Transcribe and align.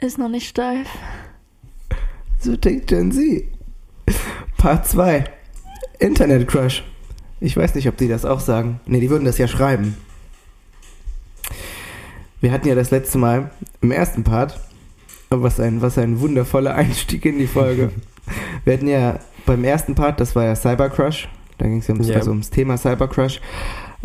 Ist 0.00 0.18
noch 0.18 0.28
nicht 0.28 0.48
steif. 0.48 0.88
So 2.38 2.56
denkt 2.56 2.86
Gen 2.86 3.12
Z. 3.12 3.44
Part 4.56 4.86
2. 4.86 5.24
Internet 5.98 6.48
Crush. 6.48 6.82
Ich 7.40 7.56
weiß 7.56 7.74
nicht, 7.74 7.88
ob 7.88 7.96
die 7.96 8.08
das 8.08 8.24
auch 8.24 8.40
sagen. 8.40 8.80
Ne, 8.86 9.00
die 9.00 9.10
würden 9.10 9.24
das 9.24 9.38
ja 9.38 9.46
schreiben. 9.48 9.96
Wir 12.40 12.52
hatten 12.52 12.68
ja 12.68 12.74
das 12.74 12.90
letzte 12.90 13.18
Mal 13.18 13.50
im 13.82 13.90
ersten 13.92 14.24
Part, 14.24 14.58
was 15.28 15.60
ein, 15.60 15.82
was 15.82 15.98
ein 15.98 16.20
wundervoller 16.20 16.74
Einstieg 16.74 17.24
in 17.26 17.38
die 17.38 17.46
Folge. 17.46 17.90
Wir 18.64 18.74
hatten 18.74 18.88
ja 18.88 19.18
beim 19.44 19.64
ersten 19.64 19.94
Part, 19.94 20.20
das 20.20 20.36
war 20.36 20.44
ja 20.44 20.54
Cyber 20.54 20.88
Crush, 20.88 21.28
da 21.58 21.66
ging 21.66 21.78
es 21.78 21.88
ja 21.88 21.94
ums, 21.94 22.08
Ja. 22.08 22.16
also 22.16 22.30
ums 22.30 22.48
Thema 22.50 22.76
Cyber 22.78 23.08
Crush, 23.08 23.40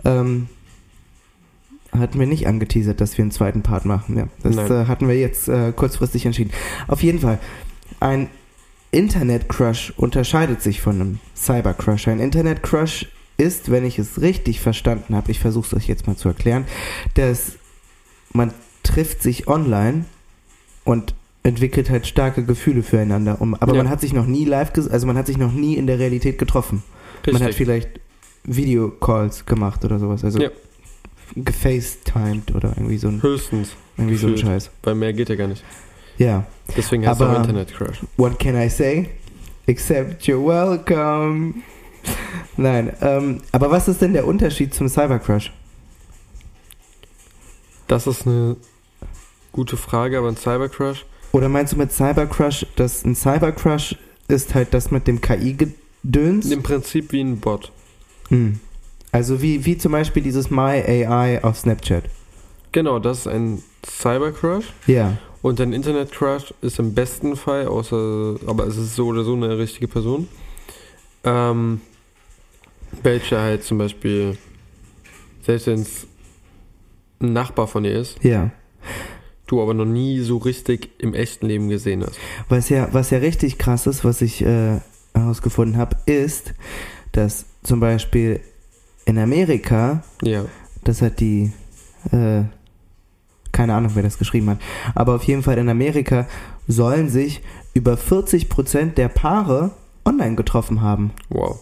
ähm, 0.04 0.48
hatten 2.00 2.20
wir 2.20 2.28
nicht 2.28 2.48
angeteasert, 2.48 3.02
dass 3.02 3.18
wir 3.18 3.24
einen 3.24 3.32
zweiten 3.32 3.62
Part 3.62 3.86
machen. 3.86 4.18
Ja, 4.18 4.28
das 4.44 4.58
äh, 4.70 4.86
hatten 4.86 5.08
wir 5.08 5.18
jetzt 5.18 5.48
äh, 5.48 5.72
kurzfristig 5.76 6.26
entschieden. 6.26 6.52
Auf 6.88 7.04
jeden 7.04 7.20
Fall, 7.20 7.40
ein 8.00 8.30
Internet-Crush 8.92 9.94
unterscheidet 9.98 10.62
sich 10.62 10.82
von 10.82 10.96
einem 10.96 11.20
Cyber-Crush. 11.36 12.08
Ein 12.08 12.20
Internet-Crush 12.20 13.08
ist, 13.38 13.70
wenn 13.70 13.84
ich 13.86 14.00
es 14.00 14.22
richtig 14.22 14.62
verstanden 14.62 15.16
habe, 15.16 15.32
ich 15.32 15.40
versuche 15.40 15.68
es 15.68 15.74
euch 15.74 15.88
jetzt 15.88 16.08
mal 16.08 16.16
zu 16.16 16.30
erklären, 16.30 16.66
dass 17.16 17.54
man 18.34 18.54
trifft 18.84 19.22
sich 19.22 19.48
online 19.48 20.06
und 20.84 21.14
entwickelt 21.44 21.90
halt 21.90 22.08
starke 22.08 22.44
Gefühle 22.44 22.84
füreinander. 22.84 23.42
Um, 23.42 23.54
aber 23.56 23.74
Ja. 23.74 23.84
man 23.84 23.90
hat 23.90 24.02
sich 24.02 24.14
noch 24.14 24.26
nie 24.26 24.46
live, 24.46 24.72
also 24.90 25.06
man 25.08 25.18
hat 25.18 25.28
sich 25.28 25.38
noch 25.38 25.52
nie 25.52 25.76
in 25.76 25.88
der 25.88 26.00
Realität 26.00 26.38
getroffen. 26.38 26.84
Man 27.26 27.36
hat 27.36 27.50
Richtig. 27.50 27.58
vielleicht 27.58 28.00
Videocalls 28.44 29.46
gemacht 29.46 29.84
oder 29.86 30.00
sowas. 30.00 30.24
Also 30.24 30.40
Ja. 30.40 30.50
Gefacetimed 31.36 32.54
oder 32.56 32.70
irgendwie 32.76 32.98
so 32.98 33.08
ein, 33.08 33.22
Höchstens. 33.22 33.70
irgendwie 33.98 34.18
so 34.18 34.28
ein 34.28 34.34
gefühlt. 34.34 34.48
Scheiß. 34.52 34.72
Weil 34.84 34.96
mehr 34.96 35.14
geht 35.14 35.30
ja 35.30 35.36
gar 35.36 35.48
nicht. 35.48 35.64
Ja. 36.18 36.46
Deswegen 36.76 37.06
heißt 37.08 37.20
es 37.20 37.26
Aber- 37.28 37.36
auch 37.38 37.42
Internet 37.42 37.74
Crush. 37.74 38.00
What 38.18 38.40
can 38.40 38.56
I 38.56 38.70
say? 38.70 39.10
Except 39.68 40.24
you're 40.24 40.46
welcome. 40.46 41.56
Nein, 42.58 42.94
ähm, 43.02 43.42
aber 43.52 43.72
was 43.72 43.88
ist 43.88 44.02
denn 44.02 44.14
der 44.14 44.28
Unterschied 44.28 44.74
zum 44.74 44.88
Cybercrush? 44.88 45.52
Das 47.88 48.08
ist 48.08 48.26
eine 48.26 48.56
gute 49.52 49.78
Frage, 49.78 50.18
aber 50.18 50.28
ein 50.30 50.38
Cyber 50.38 50.70
Crush. 50.70 51.06
Oder 51.32 51.50
meinst 51.50 51.74
du 51.74 51.78
mit 51.78 51.92
Cybercrush, 51.92 52.66
dass 52.76 53.04
ein 53.04 53.16
Cybercrush 53.16 53.96
ist 54.28 54.56
halt 54.56 54.74
das 54.74 54.92
mit 54.92 55.08
dem 55.08 55.22
KI-Gedöns? 55.22 56.50
Im 56.52 56.64
Prinzip 56.64 57.12
wie 57.12 57.22
ein 57.22 57.40
Bot. 57.40 57.72
Hm. 58.30 58.60
Also 59.16 59.42
wie, 59.42 59.64
wie 59.66 59.78
zum 59.78 59.94
Beispiel 59.94 60.22
dieses 60.22 60.50
My 60.52 60.84
AI 60.86 61.42
auf 61.42 61.58
Snapchat. 61.58 62.04
Genau, 62.74 63.00
das 63.00 63.20
ist 63.20 63.28
ein 63.28 63.64
Cyber 63.86 64.34
Crush. 64.34 64.66
Ja. 64.88 65.18
Und 65.42 65.62
ein 65.62 65.72
Internet 65.72 66.12
Crush 66.12 66.54
ist 66.62 66.80
im 66.80 66.94
besten 66.94 67.38
Fall, 67.38 67.68
außer, 67.68 68.36
aber 68.46 68.68
es 68.68 68.76
ist 68.76 68.96
so 68.96 69.08
oder 69.08 69.24
so 69.24 69.34
eine 69.34 69.58
richtige 69.58 69.88
Person, 69.88 70.28
ähm, 71.24 71.80
welche 73.04 73.40
halt 73.40 73.64
zum 73.64 73.78
Beispiel, 73.78 74.38
selbst 75.44 75.68
wenn 75.68 75.82
es 75.82 76.08
ein 77.22 77.32
Nachbar 77.32 77.68
von 77.68 77.86
ihr 77.86 77.98
ist, 77.98 78.22
Ja. 78.22 78.52
du 79.48 79.62
aber 79.62 79.74
noch 79.74 79.86
nie 79.86 80.20
so 80.20 80.38
richtig 80.40 80.90
im 80.98 81.14
echten 81.14 81.46
Leben 81.46 81.70
gesehen 81.70 82.04
hast. 82.06 82.18
Was 82.50 82.68
ja, 82.68 82.90
was 82.92 83.12
ja 83.12 83.20
richtig 83.20 83.58
krass 83.60 83.88
ist, 83.88 84.04
was 84.04 84.22
ich 84.22 84.42
äh, 84.42 84.80
herausgefunden 85.14 85.78
habe, 85.78 85.96
ist, 86.06 86.54
dass 87.14 87.46
zum 87.64 87.80
Beispiel 87.80 88.42
in 89.06 89.18
Amerika, 89.18 90.04
Ja, 90.22 90.46
das 90.84 91.02
hat 91.02 91.20
die, 91.20 91.52
äh, 92.12 92.44
keine 93.52 93.74
Ahnung, 93.74 93.92
wer 93.96 94.04
das 94.04 94.18
geschrieben 94.18 94.50
hat, 94.50 94.60
aber 94.96 95.16
auf 95.16 95.24
jeden 95.24 95.44
Fall 95.44 95.58
in 95.58 95.70
Amerika 95.70 96.28
sollen 96.68 97.10
sich 97.10 97.42
über 97.74 97.96
40% 97.98 98.96
der 98.98 99.08
Paare 99.10 99.72
online 100.06 100.36
getroffen 100.36 100.82
haben. 100.82 101.12
wow. 101.30 101.60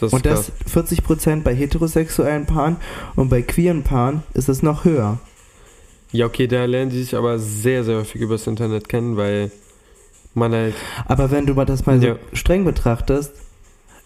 Das 0.00 0.12
Und 0.12 0.24
das 0.26 0.52
krass. 0.64 0.86
40% 0.86 1.42
bei 1.42 1.52
heterosexuellen 1.52 2.46
Paaren 2.46 2.76
und 3.16 3.30
bei 3.30 3.42
queeren 3.42 3.82
Paaren 3.82 4.22
ist 4.32 4.48
es 4.48 4.62
noch 4.62 4.84
höher. 4.84 5.18
Ja, 6.12 6.26
okay, 6.26 6.46
da 6.46 6.64
lernen 6.66 6.92
die 6.92 7.02
sich 7.02 7.16
aber 7.16 7.40
sehr, 7.40 7.82
sehr 7.82 7.96
häufig 7.96 8.20
übers 8.20 8.46
Internet 8.46 8.88
kennen, 8.88 9.16
weil 9.16 9.50
man 10.34 10.52
halt, 10.52 10.74
Aber 11.06 11.32
wenn 11.32 11.46
du 11.46 11.54
mal 11.54 11.64
das 11.64 11.84
mal 11.84 12.00
so 12.00 12.06
Ja. 12.06 12.16
streng 12.32 12.64
betrachtest, 12.64 13.32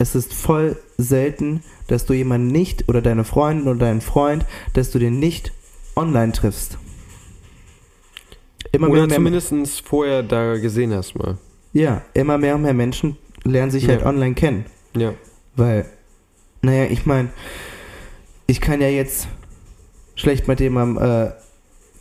es 0.03 0.15
ist 0.15 0.35
voll 0.35 0.77
selten, 0.99 1.63
dass 1.87 2.05
du 2.07 2.13
jemanden 2.13 2.49
nicht 2.49 2.89
oder 2.89 3.01
deine 3.01 3.25
Freundin 3.25 3.69
oder 3.69 3.87
deinen 3.87 4.01
Freund, 4.01 4.45
dass 4.75 4.91
du 4.91 4.99
den 4.99 5.19
nicht 5.19 5.53
online 5.97 6.33
triffst. 6.33 6.79
Immer 8.73 8.87
mehr, 8.89 8.93
oder 8.93 9.03
und 9.03 9.09
mehr, 9.09 9.17
zumindest 9.41 9.87
vorher 9.87 10.23
da 10.23 10.57
gesehen 10.59 10.93
hast 10.95 11.15
mal. 11.15 11.37
ja, 11.73 12.03
immer 12.15 12.39
mehr 12.39 12.55
und 12.55 12.63
mehr 12.63 12.75
Menschen 12.75 13.17
lernen 13.45 13.71
sich 13.71 13.85
Ja. 13.85 13.91
halt 13.91 14.05
online 14.05 14.35
kennen. 14.35 14.67
Ja, 14.97 15.15
Weil, 15.57 15.87
naja, 16.63 16.85
ich 16.85 17.07
meine, 17.07 17.29
ich 18.47 18.61
kann 18.61 18.81
ja 18.81 18.89
jetzt 18.89 19.29
schlecht 20.15 20.49
mit 20.49 20.61
jemandem 20.61 21.03
äh, 21.03 21.31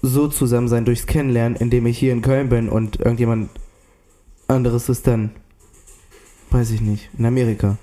so 0.01 0.27
zusammen 0.27 0.67
sein 0.67 0.85
durchs 0.85 1.05
Kennenlernen, 1.07 1.57
indem 1.57 1.85
ich 1.85 1.97
hier 1.97 2.11
in 2.13 2.21
Köln 2.21 2.49
bin 2.49 2.69
und 2.69 2.99
irgendjemand 2.99 3.49
anderes 4.47 4.89
ist 4.89 5.07
dann, 5.07 5.31
weiß 6.51 6.71
ich 6.71 6.81
nicht, 6.81 7.09
in 7.17 7.25
Amerika. 7.25 7.77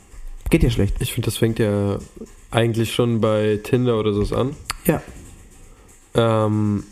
Geht 0.51 0.63
ja 0.63 0.71
schlecht. 0.71 0.97
ich 1.01 1.13
finde, 1.13 1.27
das 1.27 1.37
fängt 1.37 1.59
ja 1.59 1.99
eigentlich 2.51 2.95
schon 2.95 3.21
bei 3.21 3.61
Tinder 3.63 3.99
oder 3.99 4.13
so 4.15 4.35
an. 4.35 4.57
Ja. 4.87 5.03
Ähm, 6.15 6.85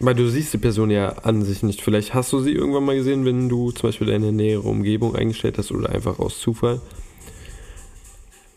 weil 0.00 0.14
du 0.14 0.28
siehst 0.28 0.52
die 0.52 0.58
Person 0.58 0.90
ja 0.90 1.08
an 1.22 1.42
sich 1.44 1.62
nicht. 1.62 1.80
Vielleicht 1.80 2.12
hast 2.12 2.32
du 2.32 2.40
sie 2.40 2.52
irgendwann 2.52 2.84
mal 2.84 2.96
gesehen, 2.96 3.24
wenn 3.24 3.48
du 3.48 3.70
zum 3.70 3.88
Beispiel 3.88 4.08
deine 4.08 4.32
nähere 4.32 4.62
Umgebung 4.62 5.14
eingestellt 5.16 5.56
hast 5.56 5.72
oder 5.72 5.88
einfach 5.90 6.18
aus 6.18 6.38
Zufall. 6.40 6.80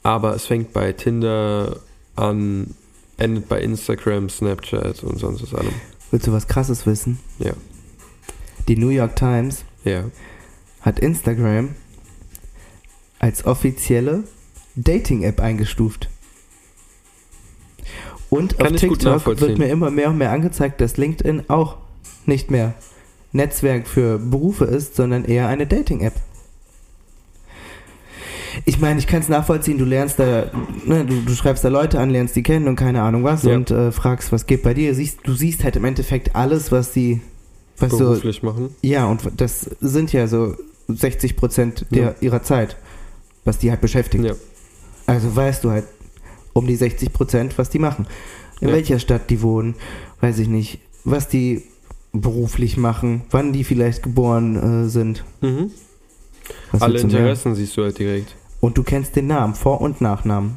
Aber 0.04 0.36
es 0.36 0.46
fängt 0.46 0.74
bei 0.74 0.92
Tinder 0.94 1.78
an, 2.16 2.74
endet 3.18 3.48
bei 3.48 3.62
Instagram, 3.62 4.30
Snapchat 4.30 5.04
und 5.04 5.20
sonst 5.20 5.42
was 5.44 5.54
allem. 5.54 5.74
Willst 6.12 6.28
du 6.28 6.32
was 6.34 6.48
Krasses 6.48 6.86
wissen? 6.86 7.20
Ja. 7.40 7.54
Die 8.68 8.76
New 8.78 8.90
York 8.90 9.16
Times 9.16 9.64
Ja. 9.86 10.06
hat 10.82 11.00
Instagram 11.00 11.76
als 13.28 13.46
offizielle 13.46 14.24
Dating-App 14.78 15.40
eingestuft. 15.42 16.10
Und 18.30 18.58
Kann 18.58 18.74
auf 18.74 18.80
TikTok 18.80 19.26
wird 19.40 19.58
mir 19.58 19.68
immer 19.68 19.90
mehr 19.92 20.10
und 20.10 20.18
mehr 20.18 20.32
angezeigt, 20.32 20.80
dass 20.82 20.98
LinkedIn 20.98 21.50
auch 21.50 21.78
nicht 22.26 22.52
mehr 22.52 22.74
Netzwerk 23.34 23.88
für 23.88 24.18
Berufe 24.18 24.66
ist, 24.66 24.96
sondern 24.96 25.26
eher 25.26 25.48
eine 25.48 25.68
Dating-App. 25.68 26.14
Ich 28.66 28.80
meine, 28.80 28.98
ich 29.00 29.08
kann 29.08 29.20
es 29.22 29.30
nachvollziehen, 29.30 29.78
du 29.78 29.86
lernst 29.86 30.20
da, 30.20 30.50
ne, 30.86 31.06
du, 31.06 31.22
du 31.22 31.34
schreibst 31.36 31.64
da 31.64 31.70
Leute 31.70 32.00
an, 32.00 32.10
lernst 32.10 32.36
die 32.36 32.44
kennen 32.44 32.68
und 32.68 32.76
keine 32.76 33.02
Ahnung 33.04 33.24
was 33.24 33.44
Ja. 33.44 33.56
und 33.56 33.70
äh, 33.72 33.92
fragst, 33.92 34.32
was 34.32 34.46
geht 34.48 34.64
bei 34.64 34.74
dir. 34.74 34.96
Siehst, 34.96 35.20
du 35.24 35.34
siehst 35.34 35.64
halt 35.64 35.76
im 35.76 35.86
Endeffekt 35.86 36.36
alles, 36.36 36.72
was 36.72 36.92
die, 36.92 37.22
was 37.78 37.92
so 37.92 38.00
Beruflich 38.00 38.42
machen. 38.42 38.74
ja, 38.82 39.06
und 39.06 39.22
das 39.38 39.70
sind 39.82 40.12
ja 40.12 40.28
so 40.28 40.56
60 40.88 41.36
Prozent 41.36 41.86
der, 41.92 42.04
Ja. 42.04 42.16
ihrer 42.22 42.42
Zeit, 42.42 42.78
was 43.48 43.58
die 43.58 43.70
halt 43.72 43.82
beschäftigt. 43.82 44.24
Ja. 44.26 44.36
Also 45.08 45.34
weißt 45.36 45.64
du 45.64 45.72
halt 45.72 45.86
um 46.54 46.68
die 46.68 46.76
60 46.76 47.14
Prozent, 47.14 47.58
was 47.58 47.70
die 47.70 47.80
machen. 47.80 48.06
In 48.60 48.68
Ja. 48.68 48.74
welcher 48.76 49.00
Stadt 49.00 49.30
die 49.30 49.42
wohnen, 49.42 49.76
weiß 50.22 50.40
ich 50.40 50.48
nicht, 50.48 50.80
was 51.06 51.28
die 51.30 51.64
beruflich 52.12 52.78
machen, 52.78 53.22
wann 53.32 53.54
die 53.54 53.64
vielleicht 53.64 54.04
geboren 54.04 54.86
äh, 54.86 54.90
sind. 54.90 55.24
Mhm. 55.42 55.72
Alle 56.80 56.94
mehr? 56.94 57.04
Interessen 57.04 57.56
siehst 57.56 57.78
du 57.78 57.84
halt 57.84 57.98
direkt. 58.00 58.36
Und 58.60 58.78
du 58.78 58.84
kennst 58.84 59.16
den 59.16 59.28
Namen, 59.28 59.54
Vor- 59.56 59.82
und 59.82 60.02
Nachnamen. 60.02 60.56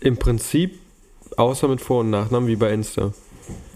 Im 0.00 0.16
Prinzip, 0.16 0.78
außer 1.36 1.68
mit 1.68 1.80
Vor- 1.80 2.00
und 2.00 2.10
Nachnamen 2.10 2.48
wie 2.48 2.56
bei 2.56 2.72
Insta. 2.72 3.12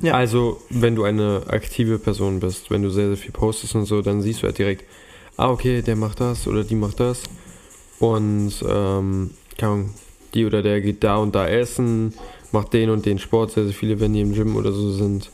Ja. 0.01 0.15
Also, 0.15 0.61
wenn 0.71 0.95
du 0.95 1.05
eine 1.05 1.43
aktive 1.49 1.99
Person 1.99 2.41
bist, 2.41 2.71
wenn 2.71 2.83
du 2.83 2.91
sehr, 2.91 3.09
sehr 3.09 3.17
viel 3.17 3.33
postest 3.33 3.75
und 3.75 3.85
so, 3.85 4.03
dann 4.03 4.21
siehst 4.23 4.43
du 4.43 4.47
halt 4.47 4.59
direkt, 4.59 4.85
ah, 5.37 5.51
okay, 5.51 5.83
der 5.83 5.97
macht 5.97 6.21
das 6.21 6.47
oder 6.47 6.65
die 6.65 6.75
macht 6.75 7.01
das. 7.01 7.23
Und, 8.03 8.53
ähm, 8.69 9.31
Ahnung, 9.61 9.91
die 10.35 10.45
oder 10.45 10.61
der 10.61 10.81
geht 10.81 11.05
da 11.05 11.19
und 11.19 11.37
da 11.37 11.47
essen, 11.47 12.15
macht 12.51 12.73
den 12.73 12.91
und 12.91 13.07
den 13.07 13.21
Sport. 13.21 13.53
Sehr, 13.53 13.63
sehr 13.65 13.73
viele, 13.73 14.01
wenn 14.01 14.13
die 14.13 14.23
im 14.23 14.33
Gym 14.35 14.57
oder 14.57 14.73
so 14.73 14.91
sind, 14.91 15.31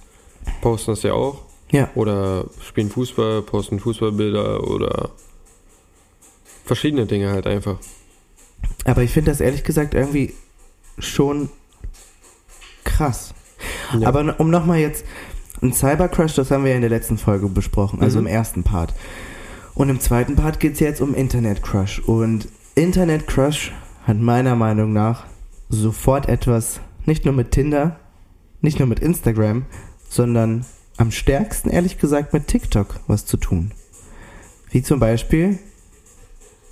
posten 0.60 0.90
das 0.92 1.02
ja 1.02 1.14
auch. 1.14 1.44
Ja. 1.70 1.88
Oder 1.94 2.44
spielen 2.62 2.90
Fußball, 2.90 3.40
posten 3.40 3.80
Fußballbilder 3.80 4.68
oder 4.68 5.12
verschiedene 6.66 7.06
Dinge 7.06 7.30
halt 7.30 7.46
einfach. 7.46 7.78
Aber 8.84 9.02
ich 9.02 9.12
finde 9.12 9.30
das 9.30 9.40
ehrlich 9.40 9.64
gesagt 9.64 9.94
irgendwie 9.94 10.34
schon 10.98 11.48
krass. 12.84 13.32
Ja. 13.98 14.08
Aber 14.08 14.34
um 14.38 14.50
nochmal 14.50 14.78
jetzt, 14.80 15.06
ein 15.62 15.72
Cybercrush, 15.72 16.34
das 16.34 16.50
haben 16.50 16.64
wir 16.64 16.72
ja 16.72 16.76
in 16.76 16.82
der 16.82 16.90
letzten 16.90 17.16
Folge 17.16 17.48
besprochen, 17.48 18.02
also 18.02 18.20
Mhm. 18.20 18.26
im 18.26 18.32
ersten 18.32 18.62
Part. 18.62 18.92
Und 19.74 19.88
im 19.88 20.00
zweiten 20.00 20.36
Part 20.36 20.60
geht 20.60 20.74
es 20.74 20.80
jetzt 20.80 21.00
um 21.00 21.14
Internetcrush. 21.14 22.00
Und 22.00 22.48
Internetcrush 22.78 23.72
hat 24.04 24.18
meiner 24.20 24.54
Meinung 24.54 24.92
nach 24.92 25.26
sofort 25.68 26.28
etwas, 26.28 26.80
nicht 27.06 27.24
nur 27.24 27.34
mit 27.34 27.50
Tinder, 27.50 27.98
nicht 28.60 28.78
nur 28.78 28.86
mit 28.86 29.00
Instagram, 29.00 29.66
sondern 30.08 30.64
am 30.96 31.10
stärksten, 31.10 31.70
ehrlich 31.70 31.98
gesagt, 31.98 32.32
mit 32.32 32.46
TikTok 32.46 33.00
was 33.08 33.26
zu 33.26 33.36
tun. 33.36 33.72
Wie 34.70 34.80
zum 34.80 35.00
Beispiel, 35.00 35.58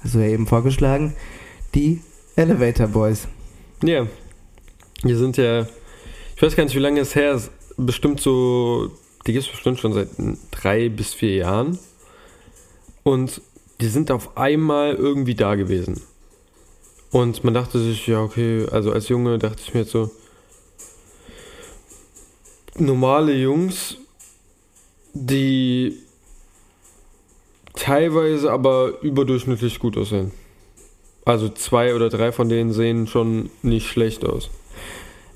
hast 0.01 0.15
du 0.15 0.21
ja 0.21 0.29
eben 0.29 0.47
vorgeschlagen, 0.47 1.17
die 1.75 2.01
Elevator 2.37 2.87
Boys. 2.87 3.27
Ja. 3.83 4.07
Wir 5.03 5.19
sind 5.19 5.37
ja, 5.37 5.67
ich 6.37 6.43
weiß 6.43 6.55
gar 6.55 6.63
nicht, 6.63 6.77
wie 6.77 6.81
lange 6.81 7.01
es 7.01 7.17
her 7.17 7.33
ist, 7.33 7.51
bestimmt 7.77 8.21
so, 8.21 8.93
die 9.27 9.33
gibt 9.33 9.45
es 9.45 9.51
bestimmt 9.51 9.81
schon 9.81 9.93
seit 9.93 10.11
drei 10.53 10.89
bis 10.89 11.15
vier 11.15 11.35
Jahren. 11.35 11.81
Und 13.03 13.41
die 13.81 13.89
sind 13.89 14.11
auf 14.11 14.37
einmal 14.37 14.95
irgendwie 14.95 15.35
da 15.35 15.55
gewesen. 15.55 16.01
Und 17.11 17.45
man 17.45 17.55
dachte 17.55 17.79
sich, 17.79 18.07
ja, 18.07 18.21
okay, 18.23 18.67
also 18.71 18.93
als 18.93 19.09
Junge 19.09 19.39
dachte 19.39 19.63
ich 19.65 19.75
mir 19.75 19.81
jetzt 19.81 19.93
so, 19.93 20.11
normale 22.79 23.33
Jungs, 23.33 23.97
die 25.15 25.99
teilweise 27.75 28.51
aber 28.53 29.01
überdurchschnittlich 29.03 29.79
gut 29.79 29.97
aussehen. 29.97 30.33
Also 31.25 31.49
zwei 31.49 31.95
oder 31.95 32.09
drei 32.09 32.33
von 32.33 32.49
denen 32.49 32.73
sehen 32.73 33.07
schon 33.07 33.51
nicht 33.63 33.89
schlecht 33.89 34.25
aus. 34.25 34.51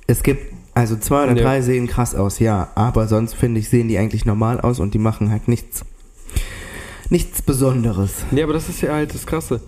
Es 0.06 0.22
gibt, 0.22 0.52
also 0.74 0.96
zwei 0.96 1.24
oder 1.24 1.36
Ja. 1.36 1.42
drei 1.42 1.62
sehen 1.62 1.86
krass 1.86 2.14
aus, 2.14 2.38
ja. 2.38 2.70
Aber 2.74 3.08
sonst 3.08 3.34
finde 3.34 3.60
ich, 3.60 3.68
sehen 3.68 3.88
die 3.88 3.98
eigentlich 3.98 4.24
normal 4.24 4.60
aus 4.60 4.80
und 4.80 4.94
die 4.94 4.98
machen 4.98 5.30
halt 5.30 5.48
nichts. 5.48 5.84
Nichts 7.10 7.42
Besonderes. 7.42 8.24
Nee, 8.30 8.42
aber 8.42 8.52
das 8.52 8.68
ist 8.68 8.80
ja 8.80 8.92
halt 8.92 9.12
das 9.12 9.26
Krasse. 9.26 9.60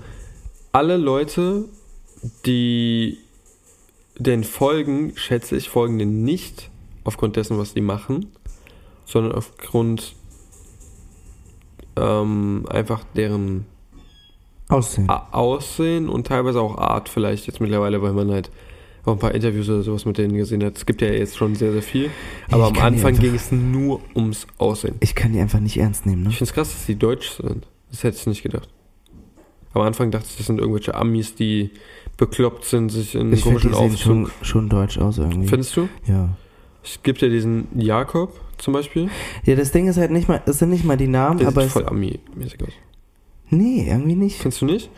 Alle 0.71 0.97
Leute, 0.97 1.65
die 2.47 3.19
den 4.17 4.45
folgen, 4.45 5.13
schätze 5.17 5.57
ich, 5.57 5.69
folgen 5.69 5.99
denen 5.99 6.23
nicht 6.23 6.71
aufgrund 7.05 7.37
dessen, 7.37 7.59
was 7.59 7.75
die 7.75 7.81
machen, 7.81 8.33
sondern 9.05 9.33
aufgrund 9.33 10.15
ähm, 11.97 12.65
einfach 12.71 13.05
deren 13.17 13.67
Aussehen. 14.69 15.09
Aussehen 15.09 16.09
und 16.09 16.27
teilweise 16.29 16.61
auch 16.61 16.79
Art 16.79 17.09
vielleicht 17.09 17.47
jetzt 17.47 17.61
mittlerweile, 17.61 18.01
weil 18.03 18.13
man 18.13 18.31
halt 18.31 18.51
auch 19.05 19.13
ein 19.13 19.19
paar 19.19 19.35
Interviews 19.35 19.69
oder 19.69 19.83
sowas 19.83 20.05
mit 20.05 20.19
denen 20.19 20.37
gesehen 20.37 20.63
hat. 20.65 20.77
Es 20.77 20.87
gibt 20.87 21.03
ja 21.03 21.09
jetzt 21.09 21.37
schon 21.37 21.55
sehr, 21.55 21.73
sehr 21.73 21.83
viel. 21.83 22.11
Aber 22.51 22.71
Ich 22.73 22.79
am 22.79 22.87
Anfang 22.87 23.19
ging 23.19 23.35
es 23.35 23.51
nur 23.51 24.01
ums 24.15 24.47
Aussehen. 24.59 24.95
Ich 25.01 25.15
kann 25.15 25.33
die 25.33 25.41
einfach 25.41 25.61
nicht 25.61 25.77
ernst 25.77 26.07
nehmen, 26.07 26.23
ne? 26.23 26.29
Ich 26.31 26.37
finde 26.39 26.51
es 26.51 26.55
krass, 26.55 26.73
dass 26.73 26.87
die 26.87 26.95
deutsch 26.97 27.31
sind. 27.33 27.67
Das 27.91 28.05
hätte 28.05 28.17
ich 28.17 28.27
nicht 28.27 28.43
gedacht. 28.43 28.69
Am 29.75 29.83
Anfang 29.83 30.11
dachte 30.11 30.27
ich, 30.31 30.37
das 30.37 30.47
sind 30.47 30.61
irgendwelche 30.61 30.95
Amis, 30.95 31.35
die 31.35 31.71
bekloppt 32.17 32.65
sind, 32.65 32.91
sich 32.91 33.15
in 33.15 33.33
Ich 33.33 33.43
komischen 33.43 33.71
die 33.73 33.77
sehen 33.77 33.97
schon, 33.99 34.25
Aufzug. 34.27 34.47
schon 34.47 34.69
deutsch 34.69 34.99
aus 34.99 35.19
irgendwie. 35.19 35.49
Findest 35.49 35.77
du? 35.77 35.89
ja. 36.07 36.29
Es 36.85 37.01
gibt 37.05 37.23
ja 37.23 37.29
diesen 37.29 37.69
Jakob 37.77 38.39
zum 38.59 38.73
Beispiel. 38.75 39.09
Ja, 39.45 39.55
das 39.55 39.71
Ding 39.71 39.87
ist 39.87 39.99
halt 39.99 40.11
nicht 40.11 40.27
mal, 40.29 40.43
es 40.47 40.59
sind 40.59 40.71
nicht 40.71 40.85
mal 40.85 40.97
die 40.97 41.07
Namen, 41.07 41.39
Der 41.39 41.47
aber 41.47 41.63
sieht 41.63 41.71
voll 41.71 41.87
Ami-mäßig 41.87 42.61
aus. 42.61 42.73
nee, 43.51 43.87
irgendwie 43.89 44.17
nicht. 44.17 44.37
Findest 44.39 44.63
du 44.63 44.67
nicht? 44.67 44.91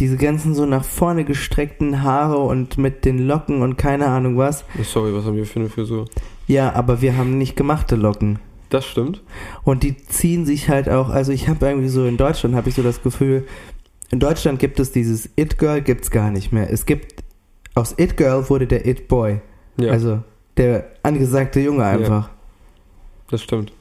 Diese 0.00 0.16
ganzen 0.16 0.54
so 0.54 0.66
nach 0.66 0.84
vorne 0.84 1.24
gestreckten 1.24 2.02
Haare 2.02 2.38
und 2.38 2.78
mit 2.78 3.04
den 3.04 3.26
Locken 3.26 3.62
und 3.62 3.76
keine 3.76 4.06
Ahnung 4.08 4.36
was. 4.36 4.64
Sorry, 4.82 5.14
was 5.14 5.24
haben 5.24 5.36
wir 5.36 5.46
für 5.46 5.60
eine 5.60 5.68
Frisur? 5.68 6.06
Ja, 6.48 6.72
aber 6.72 7.00
wir 7.00 7.16
haben 7.16 7.38
nicht 7.38 7.56
gemachte 7.56 7.94
Locken. 7.96 8.38
Das 8.70 8.84
stimmt. 8.86 9.22
Und 9.62 9.84
die 9.84 9.96
ziehen 9.96 10.46
sich 10.46 10.68
halt 10.68 10.88
auch, 10.88 11.10
also 11.10 11.30
ich 11.30 11.48
habe 11.48 11.66
irgendwie 11.66 11.88
so 11.88 12.06
in 12.06 12.16
Deutschland 12.16 12.56
habe 12.56 12.68
ich 12.68 12.74
so 12.74 12.82
das 12.82 13.02
Gefühl, 13.02 13.46
in 14.10 14.18
Deutschland 14.18 14.58
gibt 14.58 14.80
es 14.80 14.90
dieses 14.90 15.30
It-Girl, 15.36 15.80
gibt's 15.80 16.10
gar 16.10 16.30
nicht 16.30 16.52
mehr. 16.52 16.70
Es 16.72 16.86
gibt, 16.86 17.22
aus 17.74 17.94
It-Girl 17.96 18.48
wurde 18.50 18.66
der 18.66 18.86
It-Boy. 18.86 19.40
Ja, 19.76 19.92
Also 19.92 20.22
der 20.56 20.88
angesagte 21.04 21.60
Junge 21.60 21.84
einfach. 21.84 22.30
das 23.30 23.42
stimmt. 23.42 23.72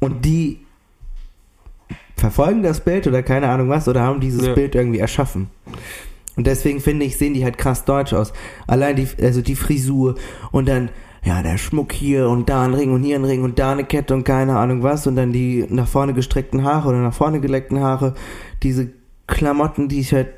Und 0.00 0.24
die 0.24 0.60
verfolgen 2.22 2.62
das 2.62 2.78
Bild 2.78 3.08
oder 3.08 3.20
keine 3.24 3.48
Ahnung 3.48 3.68
was 3.68 3.88
oder 3.88 4.00
haben 4.02 4.20
dieses 4.20 4.46
Ja. 4.46 4.54
Bild 4.54 4.76
irgendwie 4.76 5.00
erschaffen. 5.00 5.48
Und 6.36 6.46
deswegen 6.46 6.78
finde 6.80 7.04
ich, 7.04 7.18
sehen 7.18 7.34
die 7.34 7.42
halt 7.42 7.58
krass 7.58 7.84
deutsch 7.84 8.12
aus. 8.12 8.32
Allein 8.68 8.94
die, 8.94 9.08
also 9.20 9.42
die 9.42 9.56
Frisur 9.56 10.14
und 10.52 10.68
dann, 10.68 10.90
ja, 11.24 11.42
der 11.42 11.58
Schmuck 11.58 11.92
hier 11.92 12.28
und 12.28 12.48
da 12.48 12.62
ein 12.64 12.74
Ring 12.74 12.92
und 12.92 13.02
hier 13.02 13.16
ein 13.16 13.24
Ring 13.24 13.42
und 13.42 13.58
da 13.58 13.72
eine 13.72 13.82
Kette 13.82 14.14
und 14.14 14.22
keine 14.22 14.56
Ahnung 14.56 14.84
was 14.84 15.08
und 15.08 15.16
dann 15.16 15.32
die 15.32 15.66
nach 15.68 15.88
vorne 15.88 16.14
gestreckten 16.14 16.62
Haare 16.62 16.90
oder 16.90 16.98
nach 16.98 17.12
vorne 17.12 17.40
geleckten 17.40 17.80
Haare. 17.80 18.14
Diese 18.62 18.90
Klamotten, 19.26 19.88
die 19.88 19.98
ich 19.98 20.12
halt 20.12 20.28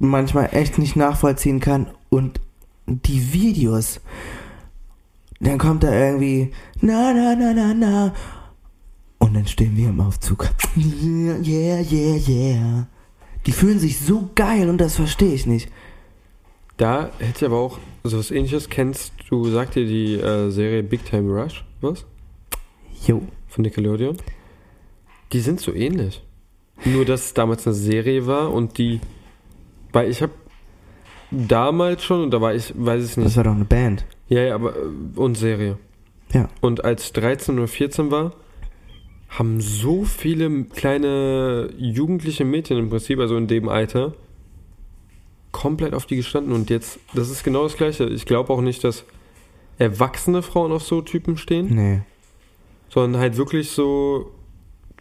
manchmal 0.00 0.48
echt 0.50 0.76
nicht 0.78 0.96
nachvollziehen 0.96 1.60
kann 1.60 1.86
und 2.08 2.40
die 2.86 3.32
Videos. 3.32 4.00
Dann 5.38 5.58
kommt 5.58 5.84
da 5.84 5.92
irgendwie, 5.92 6.50
na, 6.80 7.12
na, 7.14 7.36
na, 7.38 7.52
na, 7.54 7.74
na. 7.74 8.12
Und 9.30 9.34
dann 9.34 9.46
stehen 9.46 9.76
wir 9.76 9.90
im 9.90 10.00
Aufzug. 10.00 10.48
Yeah, 10.76 11.38
yeah, 11.80 12.16
yeah. 12.28 12.86
Die 13.46 13.52
fühlen 13.52 13.78
sich 13.78 14.00
so 14.00 14.28
geil 14.34 14.68
und 14.68 14.78
das 14.78 14.96
verstehe 14.96 15.32
ich 15.32 15.46
nicht. 15.46 15.70
Da 16.76 17.10
hätte 17.20 17.38
ich 17.38 17.44
aber 17.44 17.58
auch 17.58 17.78
so 18.02 18.18
was 18.18 18.32
ähnliches. 18.32 18.68
Kennst 18.68 19.12
du, 19.28 19.44
sagt 19.48 19.76
dir 19.76 19.86
die 19.86 20.14
äh, 20.14 20.50
Serie 20.50 20.82
Big 20.82 21.04
Time 21.04 21.30
Rush 21.32 21.64
was? 21.80 22.04
Jo. 23.06 23.22
Von 23.46 23.62
Nickelodeon? 23.62 24.16
Die 25.32 25.38
sind 25.38 25.60
so 25.60 25.72
ähnlich. 25.72 26.24
Nur, 26.84 27.04
dass 27.04 27.26
es 27.26 27.34
damals 27.34 27.64
eine 27.68 27.74
Serie 27.76 28.26
war 28.26 28.52
und 28.52 28.78
die. 28.78 28.98
Weil 29.92 30.10
ich 30.10 30.22
habe 30.22 30.32
damals 31.30 32.02
schon, 32.02 32.24
und 32.24 32.30
da 32.32 32.40
war 32.40 32.52
ich, 32.52 32.74
weiß 32.76 33.04
ich 33.04 33.14
Das 33.14 33.24
nicht. 33.24 33.36
war 33.36 33.44
doch 33.44 33.54
eine 33.54 33.64
Band. 33.64 34.04
Ja, 34.28 34.40
ja, 34.40 34.54
aber. 34.56 34.74
äh, 34.74 34.80
Und 35.14 35.36
Serie. 35.36 35.78
Ja. 36.32 36.48
Und 36.60 36.84
als 36.84 37.04
ich 37.04 37.12
13 37.12 37.58
oder 37.58 37.68
14 37.68 38.10
war, 38.10 38.32
haben 39.30 39.60
so 39.60 40.04
viele 40.04 40.64
kleine 40.64 41.70
jugendliche 41.78 42.44
Mädchen 42.44 42.78
im 42.78 42.90
Prinzip, 42.90 43.18
also 43.20 43.36
in 43.36 43.46
dem 43.46 43.68
Alter, 43.68 44.14
komplett 45.52 45.94
auf 45.94 46.06
die 46.06 46.16
gestanden. 46.16 46.52
Und 46.52 46.68
jetzt, 46.70 46.98
das 47.14 47.30
ist 47.30 47.44
genau 47.44 47.62
das 47.64 47.76
Gleiche. 47.76 48.04
Ich 48.06 48.26
glaube 48.26 48.52
auch 48.52 48.60
nicht, 48.60 48.82
dass 48.84 49.04
erwachsene 49.78 50.42
Frauen 50.42 50.72
auf 50.72 50.82
so 50.82 51.00
Typen 51.00 51.36
stehen, 51.36 51.74
Nee. 51.74 52.02
sondern 52.90 53.20
halt 53.20 53.36
wirklich 53.36 53.70
so 53.70 54.30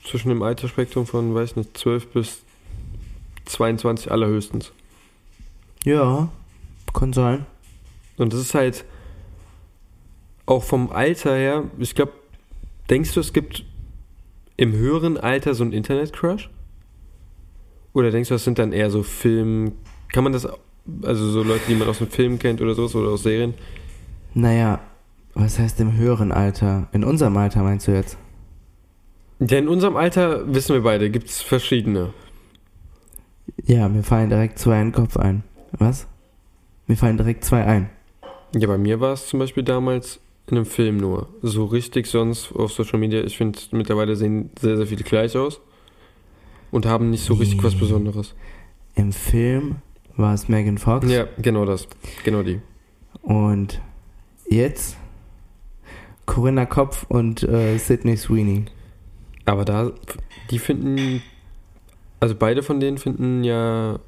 zwischen 0.04 0.30
dem 0.30 0.42
Altersspektrum 0.44 1.06
von, 1.06 1.34
weiß 1.36 1.56
nicht, 1.56 1.78
12 1.78 2.08
bis 2.14 2.44
22 3.46 4.12
allerhöchstens. 4.12 4.72
Ja, 5.84 6.30
kann 6.94 7.14
sein. 7.14 7.46
Und 8.18 8.32
das 8.34 8.40
ist 8.42 8.54
halt 8.54 8.86
auch 10.46 10.64
vom 10.64 10.92
Alter 10.92 11.36
her, 11.36 11.64
ich 11.78 11.96
glaube, 11.96 12.14
denkst 12.90 13.14
du, 13.14 13.20
es 13.20 13.34
gibt 13.34 13.66
im 14.60 14.74
höheren 14.74 15.18
Alter 15.18 15.54
so 15.54 15.64
einen 15.64 15.72
Internet-Crush? 15.72 16.50
Oder 17.94 18.12
denkst 18.12 18.28
du, 18.28 18.36
das 18.36 18.44
sind 18.44 18.60
dann 18.60 18.74
eher 18.74 18.92
so 18.92 19.04
Film, 19.04 19.72
kann 20.12 20.26
man 20.26 20.34
das, 20.34 20.48
also 21.02 21.30
so 21.30 21.44
Leute, 21.44 21.62
die 21.70 21.76
man 21.76 21.88
aus 21.88 22.00
dem 22.00 22.10
Film 22.10 22.40
kennt 22.40 22.62
oder 22.62 22.76
sowas 22.76 22.94
oder 22.94 23.12
aus 23.12 23.24
Serien? 23.24 23.54
Naja, 24.34 24.82
was 25.34 25.60
heißt 25.60 25.80
im 25.80 25.96
höheren 25.96 26.34
Alter? 26.34 26.90
In 26.92 27.06
unserem 27.06 27.38
Alter 27.38 27.64
meinst 27.64 27.88
du 27.88 27.94
jetzt? 27.94 28.18
Ja, 29.40 29.58
in 29.58 29.70
unserem 29.70 29.96
Alter, 29.96 30.54
wissen 30.54 30.74
wir 30.74 30.84
beide, 30.84 31.10
gibt 31.10 31.30
es 31.30 31.42
verschiedene. 31.42 32.14
Ja, 33.64 33.88
mir 33.88 34.04
fallen 34.04 34.30
direkt 34.30 34.60
zwei 34.60 34.82
in 34.82 34.88
den 34.88 34.94
Kopf 34.94 35.16
ein. 35.16 35.44
Was? 35.72 36.06
Mir 36.86 36.98
fallen 36.98 37.16
direkt 37.16 37.46
zwei 37.46 37.64
ein. 37.64 37.90
Ja, 38.54 38.68
bei 38.68 38.78
mir 38.78 39.00
war 39.00 39.14
es 39.14 39.28
zum 39.28 39.40
Beispiel 39.40 39.64
damals 39.64 40.20
in 40.52 40.58
einem 40.58 40.66
Film 40.66 40.98
nur. 40.98 41.30
So 41.42 41.66
richtig 41.66 42.08
sonst 42.08 42.52
auf 42.54 42.72
Social 42.72 43.00
Media, 43.00 43.24
ich 43.24 43.38
finde, 43.38 43.60
mittlerweile 43.72 44.16
sehen 44.16 44.52
sehr, 44.60 44.78
sehr 44.78 44.88
viele 44.88 45.04
gleich 45.04 45.36
aus. 45.36 45.62
Und 46.72 46.86
haben 46.86 47.10
nicht 47.10 47.24
so 47.24 47.34
richtig 47.34 47.64
was. 47.64 47.76
Besonderes. 47.76 48.36
Im 48.96 49.12
Film 49.12 49.78
war 50.18 50.34
es 50.34 50.48
Megan 50.50 50.78
Fox. 50.78 51.10
Ja, 51.10 51.28
genau 51.42 51.66
das. 51.66 51.88
Genau 52.24 52.44
die. 52.44 52.60
Und 53.22 53.82
jetzt 54.48 54.98
Corinna 56.26 56.66
Kopf 56.66 57.06
und 57.10 57.42
äh, 57.44 57.78
Sydney 57.78 58.18
Sweeney. 58.18 58.66
Aber 59.46 59.66
da, 59.66 59.92
die 60.52 60.60
finden, 60.60 61.24
also 62.20 62.36
beide 62.36 62.62
von 62.62 62.80
denen 62.80 63.00
finden 63.00 63.44
ja, 63.44 64.00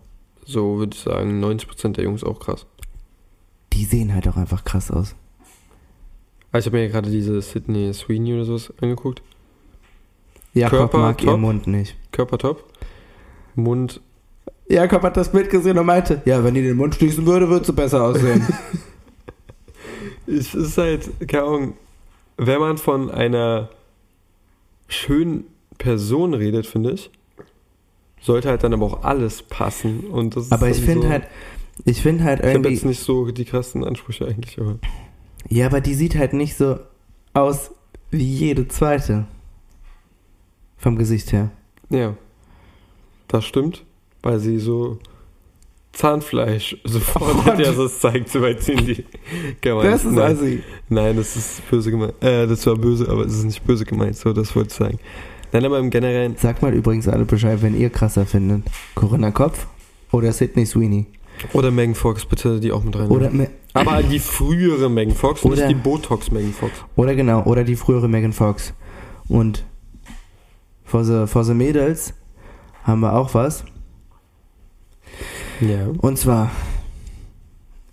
so 0.46 0.78
würde 0.78 0.96
ich 0.96 1.02
sagen, 1.02 1.44
90% 1.44 1.94
der 1.94 2.04
Jungs 2.04 2.24
auch 2.24 2.40
krass. 2.40 2.68
Die 3.74 3.86
sehen 3.86 4.14
halt 4.14 4.28
auch 4.28 4.38
einfach 4.38 4.64
krass 4.64 4.92
aus. 4.92 5.16
Also 6.52 6.68
ich 6.68 6.72
habe 6.72 6.78
mir 6.78 6.86
ja 6.86 6.92
gerade 6.92 7.10
diese 7.10 7.42
Sydney 7.42 7.94
Sweeney 7.94 8.34
oder 8.34 8.46
sowas 8.46 8.74
angeguckt. 8.82 9.22
Jakob 10.54 10.80
Körper 10.80 10.98
mag 10.98 11.18
top. 11.18 11.28
ihren 11.28 11.42
Mund 11.42 11.68
nicht. 11.68 11.96
Körper 12.12 12.38
top. 12.38 12.66
Mund, 13.56 14.02
Jakob 14.68 15.04
hat 15.04 15.18
das 15.18 15.32
Bild 15.32 15.50
gesehen 15.50 15.78
und 15.78 15.86
meinte, 15.86 16.22
ja, 16.26 16.44
wenn 16.44 16.54
die 16.54 16.62
den 16.62 16.78
Mund 16.78 16.96
schließen 16.96 17.26
würde, 17.26 17.50
würde 17.50 17.66
sie 17.66 17.74
besser 17.74 18.04
aussehen. 18.04 18.46
es 20.28 20.54
ist 20.54 20.78
halt, 20.78 21.10
keine 21.28 21.44
Ahnung, 21.44 21.74
wenn 22.38 22.60
man 22.60 22.78
von 22.78 23.10
einer 23.10 23.70
schönen 24.88 25.46
Person 25.78 26.34
redet, 26.34 26.66
finde 26.66 26.92
ich, 26.92 27.12
sollte 28.22 28.50
halt 28.50 28.64
dann 28.64 28.74
aber 28.74 28.86
auch 28.86 29.04
alles 29.04 29.42
passen. 29.42 30.02
Und 30.02 30.36
das 30.36 30.52
aber 30.52 30.70
ich 30.70 30.82
finde 30.82 31.08
so, 31.08 31.10
halt, 31.10 31.28
ich 31.86 32.02
finde 32.02 32.24
halt 32.24 32.40
Ich 32.40 32.46
habe 32.46 32.54
irgendwie, 32.56 32.74
jetzt 32.74 32.86
nicht 32.86 33.02
so 33.02 33.30
die 33.32 33.46
krassen 33.46 33.84
Ansprüche 33.84 34.28
eigentlich, 34.28 34.60
aber. 34.60 34.80
Ja, 35.52 35.66
aber 35.68 35.82
die 35.82 35.94
sieht 35.94 36.16
halt 36.18 36.34
nicht 36.34 36.56
so 36.58 36.80
aus 37.34 37.72
wie 38.10 38.24
jede 38.24 38.68
zweite. 38.68 39.26
Vom 40.78 40.98
Gesicht 40.98 41.32
her. 41.32 41.52
Ja. 41.90 42.16
Das 43.28 43.46
stimmt, 43.46 43.86
weil 44.24 44.40
sie 44.40 44.58
so 44.60 44.98
Zahnfleisch 45.94 46.78
sofort 46.84 47.36
Oh, 47.36 47.46
hat 47.46 47.60
er 47.60 47.74
das 47.74 48.00
zeigt, 48.00 48.30
so 48.30 48.42
weit 48.42 48.62
sind 48.64 48.88
die. 48.88 49.06
gemeint. 49.62 49.88
Das 49.94 50.06
ist 50.06 50.12
Nein. 50.12 50.32
assi. 50.36 50.64
Nein, 50.90 51.16
das 51.18 51.36
ist 51.36 51.70
böse 51.70 51.92
gemeint. 51.92 52.14
Äh, 52.22 52.48
das 52.48 52.66
war 52.66 52.76
böse, 52.76 53.08
aber 53.10 53.26
es 53.26 53.34
ist 53.34 53.44
nicht 53.44 53.64
böse 53.66 53.86
gemeint, 53.86 54.16
so, 54.18 54.34
das 54.34 54.56
wollte 54.56 54.70
ich 54.70 54.76
sagen. 54.76 55.00
Nein, 55.52 55.66
aber 55.66 55.80
im 55.80 55.90
Generellen, 55.90 56.38
Sagt 56.38 56.62
mal 56.62 56.74
übrigens 56.74 57.08
alle 57.10 57.26
Bescheid, 57.26 57.62
wenn 57.62 57.78
ihr 57.78 57.90
krasser 57.90 58.26
findet. 58.26 58.64
Corinna 58.96 59.32
Kopf 59.32 59.68
oder 60.12 60.32
Sidney 60.32 60.66
Sweeney. 60.66 61.08
Oder 61.54 61.72
Megan 61.72 61.96
Fox, 61.96 62.26
bitte 62.26 62.60
die 62.60 62.72
auch 62.72 62.84
mit 62.84 62.96
rein. 62.98 63.10
Oder, 63.10 63.30
Me- 63.32 63.50
aber 63.74 64.04
die 64.04 64.20
frühere 64.20 64.90
Megan 64.90 65.16
Fox, 65.16 65.44
Oder- 65.44 65.56
nicht 65.56 65.70
die 65.70 65.76
Botox 65.76 66.32
Megan 66.32 66.54
Fox. 66.54 66.74
oder 66.96 67.16
genau, 67.16 67.44
oder 67.44 67.64
die 67.64 67.76
frühere 67.76 68.08
Megan 68.08 68.34
Fox. 68.34 68.74
Und 69.28 69.66
for 70.84 71.04
the, 71.04 71.26
for 71.28 71.44
the 71.44 71.54
Mädels 71.54 72.14
haben 72.84 73.00
wir 73.02 73.14
auch 73.14 73.34
was. 73.34 73.64
Ja. 75.62 75.88
Und 76.00 76.18
zwar, 76.18 76.52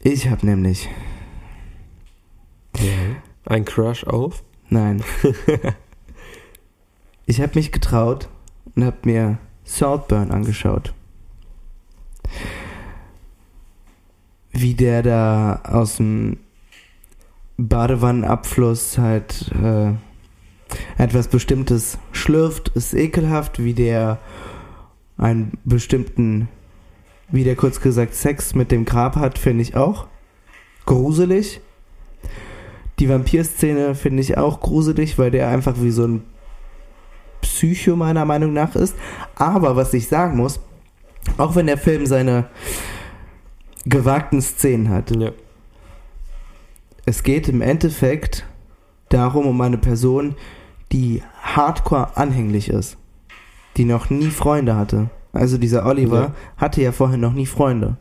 ich 0.01 0.29
habe 0.29 0.45
nämlich, 0.47 0.89
ja. 2.79 2.93
Ein 3.47 3.65
Crush 3.65 4.05
auf. 4.05 4.43
nein, 4.69 5.03
ich 7.27 7.41
habe 7.41 7.53
mich 7.55 7.73
getraut 7.73 8.29
und 8.75 8.85
habe 8.85 8.97
mir 9.05 9.39
Saltburn 9.65 10.31
angeschaut. 10.31 10.93
Wie 14.61 14.75
der 14.75 15.03
da 15.03 15.61
aus 15.63 15.99
dem 15.99 16.39
Badewannenabfluss 17.59 18.99
halt 18.99 19.53
äh, 19.63 19.93
etwas 21.01 21.29
Bestimmtes 21.29 21.99
schlürft, 22.11 22.71
ist 22.71 22.93
ekelhaft, 22.93 23.63
wie 23.63 23.75
der 23.75 24.19
einen 25.17 25.59
bestimmten, 25.65 26.49
wie 27.31 27.45
der 27.45 27.55
kurz 27.55 27.81
gesagt 27.81 28.15
Sex 28.15 28.57
mit 28.57 28.73
dem 28.73 28.85
Grab 28.85 29.15
hat, 29.15 29.39
finde 29.39 29.63
ich 29.63 29.77
auch 29.77 30.09
gruselig. 30.87 31.61
Die 32.99 33.09
Vampirszene 33.09 33.95
finde 33.95 34.23
ich 34.23 34.39
auch 34.39 34.59
gruselig, 34.59 35.19
weil 35.19 35.31
der 35.31 35.49
einfach 35.51 35.77
wie 35.79 35.93
so 35.93 36.05
ein 36.05 36.25
Psycho 37.43 37.95
meiner 37.95 38.25
Meinung 38.25 38.53
nach 38.53 38.75
ist. 38.75 38.97
Aber 39.37 39.77
was 39.77 39.95
ich 39.95 40.09
sagen 40.09 40.37
muss, 40.37 40.59
auch 41.37 41.55
wenn 41.55 41.67
der 41.67 41.79
Film 41.79 42.07
seine 42.07 42.47
gewagten 43.89 44.41
Szenen 44.43 44.89
hat, 44.91 45.15
Ja. 45.15 45.31
es 47.07 47.23
geht 47.23 47.49
im 47.49 47.61
Endeffekt 47.61 48.47
darum, 49.09 49.47
um 49.47 49.61
eine 49.61 49.79
Person, 49.79 50.35
die 50.93 51.23
hardcore 51.43 52.17
anhänglich 52.17 52.69
ist, 52.69 52.97
die 53.77 53.85
noch 53.85 54.11
nie 54.11 54.31
Freunde 54.31 54.77
hatte. 54.77 55.11
Also 55.33 55.59
dieser 55.59 55.87
Oliver 55.87 56.21
Ja. 56.21 56.35
hatte 56.57 56.83
ja 56.83 56.93
vorher 56.93 57.19
noch 57.19 57.33
nie 57.33 57.47
Freunde. 57.47 57.97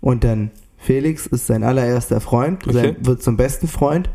Und 0.00 0.24
dann 0.24 0.50
Felix 0.76 1.26
ist 1.26 1.46
sein 1.46 1.62
allererster 1.64 2.20
Freund, 2.20 2.64
Okay. 2.66 2.72
sein, 2.74 2.96
wird 3.00 3.22
zum 3.22 3.36
besten 3.36 3.68
Freund 3.68 4.10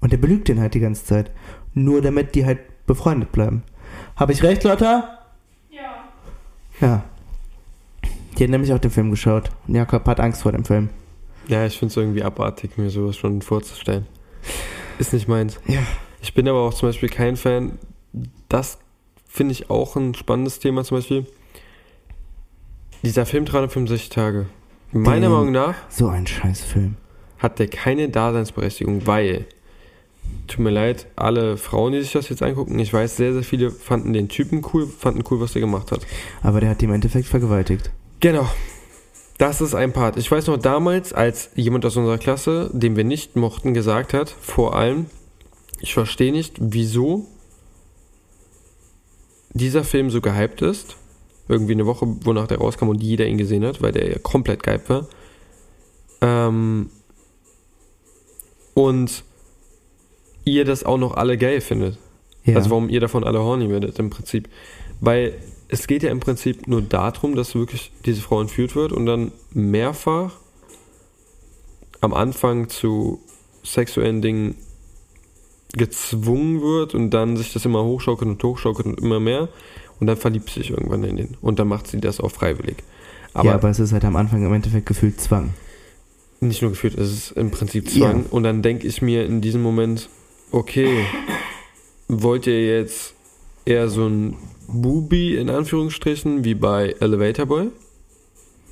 und 0.00 0.12
der 0.12 0.16
belügt 0.18 0.48
den 0.48 0.60
halt 0.60 0.74
die 0.74 0.80
ganze 0.80 1.04
Zeit. 1.04 1.30
Nur 1.74 2.00
damit 2.02 2.34
die 2.34 2.44
halt 2.44 2.58
befreundet 2.86 3.30
bleiben. 3.30 3.62
Habe 4.16 4.32
ich 4.32 4.42
recht, 4.42 4.64
Lotta? 4.64 5.18
Ja. 5.70 6.04
Ja. 6.80 7.04
Die 8.38 8.44
hat 8.44 8.50
nämlich 8.50 8.72
auch 8.72 8.78
den 8.78 8.90
Film 8.90 9.10
geschaut. 9.10 9.50
Und 9.66 9.74
Jakob 9.74 10.06
hat 10.06 10.20
Angst 10.20 10.42
vor 10.42 10.52
dem 10.52 10.64
Film. 10.64 10.90
Ja, 11.48 11.66
ich 11.66 11.78
finde 11.78 11.90
es 11.92 11.96
irgendwie 11.96 12.22
abartig, 12.22 12.76
mir 12.76 12.90
sowas 12.90 13.16
schon 13.16 13.42
vorzustellen. 13.42 14.06
Ist 14.98 15.12
nicht 15.12 15.28
meins. 15.28 15.58
Ja. 15.66 15.80
Ich 16.20 16.34
bin 16.34 16.48
aber 16.48 16.60
auch 16.60 16.74
zum 16.74 16.88
Beispiel 16.88 17.08
kein 17.08 17.36
Fan. 17.36 17.78
Das 18.48 18.78
finde 19.26 19.52
ich 19.52 19.70
auch 19.70 19.96
ein 19.96 20.14
spannendes 20.14 20.58
Thema 20.58 20.84
zum 20.84 20.98
Beispiel. 20.98 21.26
Dieser 23.02 23.26
Film 23.26 23.44
365 23.44 24.08
Tage. 24.10 24.46
Meiner 24.92 25.28
Meinung 25.28 25.52
nach 25.52 25.74
So 25.88 26.08
ein 26.08 26.26
scheiß 26.26 26.62
Film. 26.62 26.96
hat 27.38 27.58
der 27.58 27.68
keine 27.68 28.08
Daseinsberechtigung, 28.08 29.06
weil, 29.06 29.46
tut 30.46 30.60
mir 30.60 30.70
leid, 30.70 31.06
alle 31.14 31.56
Frauen, 31.56 31.92
die 31.92 32.00
sich 32.00 32.12
das 32.12 32.28
jetzt 32.28 32.42
angucken, 32.42 32.78
ich 32.78 32.92
weiß, 32.92 33.16
sehr, 33.16 33.32
sehr 33.32 33.42
viele 33.42 33.70
fanden 33.70 34.12
den 34.12 34.28
Typen 34.28 34.64
cool, 34.72 34.86
fanden 34.86 35.22
cool, 35.30 35.40
was 35.40 35.52
der 35.52 35.60
gemacht 35.60 35.92
hat. 35.92 36.00
Aber 36.42 36.60
der 36.60 36.70
hat 36.70 36.80
die 36.80 36.86
im 36.86 36.92
Endeffekt 36.92 37.26
vergewaltigt. 37.26 37.90
Genau. 38.20 38.48
Das 39.38 39.60
ist 39.60 39.74
ein 39.74 39.92
Part. 39.92 40.16
Ich 40.16 40.30
weiß 40.30 40.48
noch 40.48 40.56
damals, 40.56 41.12
als 41.12 41.50
jemand 41.54 41.86
aus 41.86 41.96
unserer 41.96 42.18
Klasse, 42.18 42.70
den 42.72 42.96
wir 42.96 43.04
nicht 43.04 43.36
mochten, 43.36 43.72
gesagt 43.72 44.12
hat, 44.12 44.28
vor 44.28 44.74
allem, 44.74 45.06
ich 45.80 45.94
verstehe 45.94 46.32
nicht, 46.32 46.56
wieso 46.58 47.26
dieser 49.52 49.84
Film 49.84 50.10
so 50.10 50.20
gehypt 50.20 50.62
ist. 50.62 50.96
Irgendwie 51.48 51.72
eine 51.72 51.86
Woche, 51.86 52.06
wonach 52.24 52.48
der 52.48 52.58
rauskam 52.58 52.88
und 52.88 53.02
jeder 53.02 53.26
ihn 53.26 53.38
gesehen 53.38 53.64
hat, 53.64 53.80
weil 53.80 53.92
der 53.92 54.10
ja 54.10 54.18
komplett 54.18 54.62
gehypt 54.64 54.90
war. 54.90 55.06
Ähm, 56.20 56.90
und 58.74 59.22
ihr 60.44 60.64
das 60.64 60.84
auch 60.84 60.98
noch 60.98 61.16
alle 61.16 61.38
geil 61.38 61.60
findet. 61.60 61.96
Ja. 62.44 62.56
Also 62.56 62.70
warum 62.70 62.88
ihr 62.88 63.00
davon 63.00 63.24
alle 63.24 63.40
horny 63.40 63.70
werdet 63.70 63.98
im 63.98 64.10
Prinzip. 64.10 64.48
Weil 65.00 65.34
es 65.68 65.86
geht 65.86 66.02
ja 66.02 66.10
im 66.10 66.20
Prinzip 66.20 66.66
nur 66.66 66.82
darum, 66.82 67.34
dass 67.34 67.54
wirklich 67.54 67.92
diese 68.06 68.22
Frau 68.22 68.40
entführt 68.40 68.74
wird 68.74 68.92
und 68.92 69.06
dann 69.06 69.32
mehrfach 69.52 70.32
am 72.00 72.14
Anfang 72.14 72.68
zu 72.68 73.20
sexuellen 73.62 74.22
Dingen 74.22 74.54
gezwungen 75.74 76.62
wird 76.62 76.94
und 76.94 77.10
dann 77.10 77.36
sich 77.36 77.52
das 77.52 77.64
immer 77.64 77.84
hochschaukelt 77.84 78.30
und 78.30 78.42
hochschaukelt 78.42 78.86
und 78.86 79.00
immer 79.00 79.20
mehr 79.20 79.48
und 80.00 80.06
dann 80.06 80.16
verliebt 80.16 80.48
sie 80.50 80.60
sich 80.60 80.70
irgendwann 80.70 81.04
in 81.04 81.16
den 81.16 81.36
und 81.42 81.58
dann 81.58 81.68
macht 81.68 81.86
sie 81.86 82.00
das 82.00 82.20
auch 82.20 82.30
freiwillig. 82.30 82.76
Aber, 83.34 83.48
ja, 83.50 83.54
aber 83.54 83.68
es 83.68 83.78
ist 83.78 83.92
halt 83.92 84.04
am 84.04 84.16
Anfang 84.16 84.44
im 84.44 84.52
Endeffekt 84.52 84.86
gefühlt 84.86 85.20
Zwang. 85.20 85.52
nicht 86.40 86.62
nur 86.62 86.70
gefühlt, 86.70 86.96
es 86.96 87.12
ist 87.12 87.30
im 87.32 87.50
Prinzip 87.50 87.90
Zwang 87.90 88.20
Ja. 88.24 88.30
und 88.30 88.44
dann 88.44 88.62
denke 88.62 88.86
ich 88.86 89.02
mir 89.02 89.26
in 89.26 89.40
diesem 89.42 89.60
Moment, 89.62 90.08
okay, 90.50 91.04
wollt 92.08 92.46
ihr 92.46 92.64
jetzt 92.78 93.14
eher 93.68 93.88
so 93.88 94.06
ein 94.06 94.36
Bubi 94.66 95.36
in 95.36 95.50
Anführungsstrichen 95.50 96.44
wie 96.44 96.54
bei 96.54 96.94
Elevator 97.00 97.46
Boy? 97.46 97.68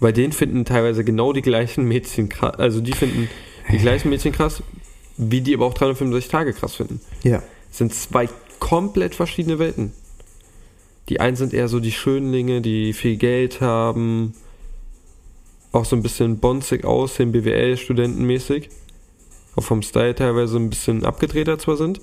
Weil 0.01 0.13
den 0.13 0.33
finden 0.33 0.65
teilweise 0.65 1.05
genau 1.05 1.33
die 1.33 1.43
gleichen 1.43 1.85
Mädchen 1.85 2.29
krass, 2.29 2.57
also 2.59 2.81
die 2.81 2.93
finden 2.93 3.29
die 3.71 3.79
gleichen 3.79 4.11
Mädchen 4.11 4.33
krass, 4.33 4.63
wie 5.17 5.41
die 5.41 5.55
aber 5.55 5.67
auch 5.67 5.75
365 5.75 6.31
Tage 6.31 6.53
krass 6.53 6.75
finden. 6.75 7.01
Ja. 7.23 7.43
Es 7.71 7.79
sind 7.79 7.95
zwei 7.95 8.29
komplett 8.59 9.15
verschiedene 9.15 9.59
Welten. 9.59 9.93
Die 11.09 11.21
einen 11.21 11.37
sind 11.37 11.55
eher 11.55 11.69
so 11.69 11.81
die 11.81 11.93
Schönlinge, 11.93 12.61
die 12.61 12.93
viel 12.93 13.17
Geld 13.17 13.61
haben, 13.61 14.35
auch 15.73 15.85
so 15.85 15.95
ein 15.97 16.03
bisschen 16.03 16.39
bonzig 16.39 16.85
aussehen, 16.85 17.33
BWL-Studentenmäßig. 17.33 18.71
Auch 19.57 19.63
vom 19.63 19.83
Style 19.83 20.15
teilweise 20.15 20.59
ein 20.59 20.71
bisschen 20.71 21.05
abgedrehter 21.05 21.59
zwar 21.59 21.77
sind. 21.77 22.01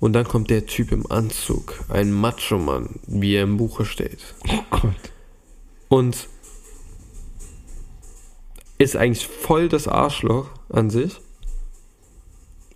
Und 0.00 0.12
dann 0.12 0.26
kommt 0.26 0.50
der 0.50 0.66
Typ 0.66 0.92
im 0.92 1.10
Anzug, 1.10 1.84
ein 1.88 2.12
Macho-Mann, 2.12 3.00
wie 3.06 3.34
er 3.34 3.42
im 3.42 3.56
Buche 3.56 3.84
steht. 3.84 4.34
Oh 4.48 4.62
Gott. 4.70 5.12
Und 5.88 6.28
ist 8.78 8.96
eigentlich 8.96 9.26
voll 9.26 9.68
das 9.68 9.88
Arschloch 9.88 10.50
an 10.68 10.90
sich. 10.90 11.20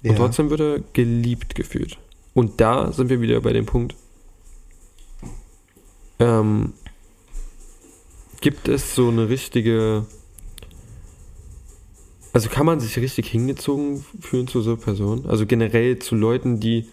Ja. 0.02 0.10
Und 0.10 0.16
trotzdem 0.16 0.50
wird 0.50 0.60
er 0.60 0.80
geliebt 0.92 1.54
gefühlt. 1.54 1.96
Und 2.34 2.60
da 2.60 2.90
sind 2.92 3.08
wir 3.08 3.20
wieder 3.20 3.40
bei 3.40 3.52
dem 3.52 3.66
Punkt. 3.66 3.94
Ähm, 6.18 6.72
gibt 8.40 8.68
es 8.68 8.94
so 8.94 9.08
eine 9.08 9.28
richtige. 9.28 10.06
Also 12.32 12.48
kann 12.48 12.66
man 12.66 12.80
sich 12.80 12.96
richtig 12.98 13.28
hingezogen 13.28 14.04
fühlen 14.20 14.48
zu 14.48 14.62
so 14.62 14.72
einer 14.72 14.80
Person? 14.80 15.26
Also 15.26 15.46
generell 15.46 15.98
zu 15.98 16.14
Leuten, 16.14 16.58
die 16.58 16.88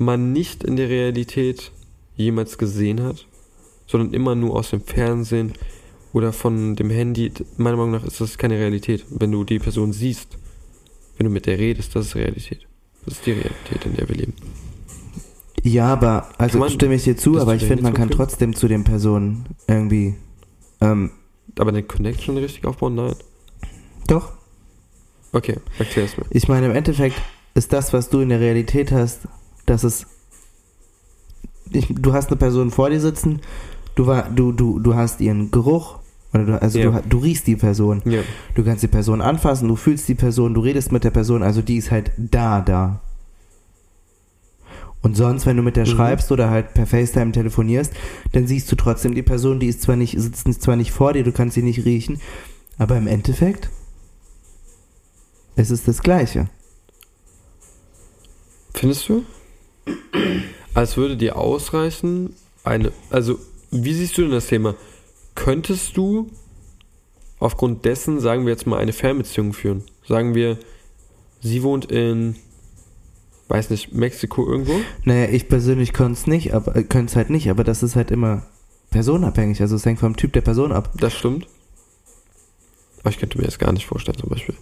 man 0.00 0.32
nicht 0.32 0.64
in 0.64 0.76
der 0.76 0.88
Realität 0.88 1.70
jemals 2.16 2.58
gesehen 2.58 3.02
hat, 3.02 3.26
sondern 3.86 4.14
immer 4.14 4.34
nur 4.34 4.56
aus 4.56 4.70
dem 4.70 4.80
Fernsehen 4.80 5.52
oder 6.12 6.32
von 6.32 6.74
dem 6.76 6.90
Handy. 6.90 7.32
Meiner 7.56 7.76
Meinung 7.76 7.92
nach 7.92 8.04
ist 8.04 8.20
das 8.20 8.38
keine 8.38 8.54
Realität. 8.58 9.04
Wenn 9.10 9.30
du 9.32 9.44
die 9.44 9.58
Person 9.58 9.92
siehst, 9.92 10.38
wenn 11.16 11.26
du 11.26 11.30
mit 11.30 11.46
der 11.46 11.58
redest, 11.58 11.94
das 11.94 12.06
ist 12.06 12.16
Realität. 12.16 12.66
Das 13.04 13.14
ist 13.14 13.26
die 13.26 13.32
Realität, 13.32 13.84
in 13.84 13.94
der 13.96 14.08
wir 14.08 14.16
leben. 14.16 14.32
Ja, 15.62 15.92
aber, 15.92 16.28
also 16.38 16.58
man- 16.58 16.70
stimme 16.70 16.94
ich 16.94 17.04
dir 17.04 17.16
zu, 17.16 17.38
aber 17.38 17.54
ich 17.54 17.64
finde, 17.64 17.82
man 17.82 17.94
kann 17.94 18.08
trotzdem 18.10 18.54
zu 18.56 18.66
den 18.68 18.84
Personen 18.84 19.44
irgendwie. 19.68 20.14
Ähm, 20.80 21.10
Aber 21.58 21.70
eine 21.70 21.82
Connection 21.82 22.38
richtig 22.38 22.64
aufbauen? 22.64 22.94
Nein. 22.94 23.14
doch. 24.06 24.32
Okay, 25.32 25.56
erklär's 25.78 26.16
mir. 26.16 26.24
Ich 26.30 26.48
meine, 26.48 26.66
im 26.66 26.72
Endeffekt 26.72 27.16
ist 27.54 27.72
das, 27.72 27.92
was 27.92 28.08
du 28.08 28.20
in 28.20 28.30
der 28.30 28.40
Realität 28.40 28.90
hast, 28.92 29.20
dass 29.70 29.84
es. 29.84 30.06
Ich, 31.72 31.86
du 31.88 32.12
hast 32.12 32.28
eine 32.28 32.36
Person 32.36 32.70
vor 32.70 32.90
dir 32.90 33.00
sitzen, 33.00 33.40
du, 33.94 34.06
war, 34.06 34.28
du, 34.28 34.50
du, 34.52 34.80
du 34.80 34.94
hast 34.96 35.20
ihren 35.20 35.50
Geruch, 35.52 35.98
oder 36.34 36.44
du, 36.44 36.60
also 36.62 36.78
Ja. 36.78 36.90
du, 36.90 37.08
du 37.08 37.18
riechst 37.18 37.46
die 37.46 37.56
Person. 37.56 38.02
Ja. 38.04 38.22
Du 38.54 38.64
kannst 38.64 38.82
die 38.82 38.88
Person 38.88 39.20
anfassen, 39.20 39.68
du 39.68 39.76
fühlst 39.76 40.08
die 40.08 40.14
Person, 40.16 40.52
du 40.54 40.60
redest 40.60 40.90
mit 40.90 41.04
der 41.04 41.10
Person, 41.10 41.42
also 41.44 41.62
die 41.62 41.76
ist 41.76 41.90
halt 41.92 42.10
da, 42.16 42.60
da. 42.60 43.00
Und 45.02 45.16
sonst, 45.16 45.46
wenn 45.46 45.56
du 45.56 45.62
mit 45.62 45.76
der 45.76 45.86
Mhm. 45.86 45.90
schreibst 45.92 46.30
oder 46.32 46.50
halt 46.50 46.74
per 46.74 46.86
FaceTime 46.86 47.32
telefonierst, 47.32 47.92
dann 48.32 48.46
siehst 48.46 48.70
du 48.70 48.76
trotzdem 48.76 49.14
die 49.14 49.22
Person, 49.22 49.58
die 49.60 49.68
ist 49.68 49.80
zwar 49.82 49.96
nicht, 49.96 50.18
sitzt 50.20 50.62
zwar 50.62 50.76
nicht 50.76 50.90
vor 50.92 51.12
dir, 51.12 51.22
du 51.24 51.32
kannst 51.32 51.54
sie 51.54 51.62
nicht 51.62 51.84
riechen, 51.84 52.20
aber 52.78 52.96
im 52.96 53.06
Endeffekt 53.06 53.70
es 55.56 55.70
ist 55.70 55.86
das 55.88 56.02
Gleiche. 56.02 56.48
Findest 58.74 59.08
du? 59.08 59.24
Als 60.74 60.96
würde 60.96 61.16
dir 61.16 61.36
ausreichen, 61.36 62.34
eine. 62.64 62.92
Also, 63.10 63.38
wie 63.70 63.94
siehst 63.94 64.16
du 64.18 64.22
denn 64.22 64.30
das 64.30 64.46
Thema? 64.46 64.74
Könntest 65.34 65.96
du 65.96 66.30
aufgrund 67.38 67.84
dessen, 67.84 68.20
sagen 68.20 68.44
wir 68.44 68.52
jetzt 68.52 68.66
mal, 68.66 68.78
eine 68.78 68.92
Fernbeziehung 68.92 69.52
führen? 69.52 69.82
Sagen 70.06 70.34
wir, 70.34 70.58
sie 71.40 71.62
wohnt 71.62 71.90
in, 71.90 72.36
weiß 73.48 73.70
nicht, 73.70 73.92
Mexiko 73.92 74.46
irgendwo? 74.46 74.80
Naja, 75.04 75.28
ich 75.30 75.48
persönlich 75.48 75.92
könnte 75.92 76.12
es 76.12 76.26
nicht, 76.26 76.54
aber 76.54 76.76
äh, 76.76 76.84
könnte 76.84 77.10
es 77.10 77.16
halt 77.16 77.30
nicht, 77.30 77.50
aber 77.50 77.64
das 77.64 77.82
ist 77.82 77.96
halt 77.96 78.10
immer 78.10 78.46
personenabhängig. 78.90 79.60
Also 79.60 79.76
es 79.76 79.86
hängt 79.86 80.00
vom 80.00 80.16
Typ 80.16 80.32
der 80.32 80.40
Person 80.42 80.72
ab. 80.72 80.90
Das 80.96 81.14
stimmt. 81.14 81.46
Aber 83.00 83.10
ich 83.10 83.18
könnte 83.18 83.38
mir 83.38 83.44
das 83.44 83.58
gar 83.58 83.72
nicht 83.72 83.86
vorstellen, 83.86 84.18
zum 84.18 84.28
Beispiel. 84.28 84.54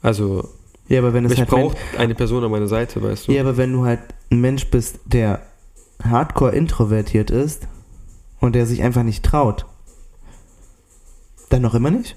Also, 0.00 0.48
Ja, 0.88 1.00
aber 1.00 1.12
wenn 1.14 1.24
es 1.24 1.32
ich 1.32 1.40
halt 1.40 1.50
brauche 1.50 1.76
eine 1.98 2.14
Person 2.14 2.44
an 2.44 2.50
meiner 2.50 2.68
Seite, 2.68 3.02
weißt 3.02 3.28
du? 3.28 3.32
Ja, 3.32 3.42
aber 3.42 3.56
wenn 3.56 3.72
du 3.72 3.84
halt 3.84 4.00
ein 4.30 4.40
Mensch 4.40 4.66
bist, 4.66 5.00
der 5.04 5.42
hardcore 6.02 6.54
introvertiert 6.54 7.30
ist 7.30 7.66
und 8.40 8.54
der 8.54 8.66
sich 8.66 8.82
einfach 8.82 9.02
nicht 9.02 9.24
traut, 9.24 9.66
dann 11.48 11.62
noch 11.62 11.74
immer 11.74 11.90
nicht? 11.90 12.16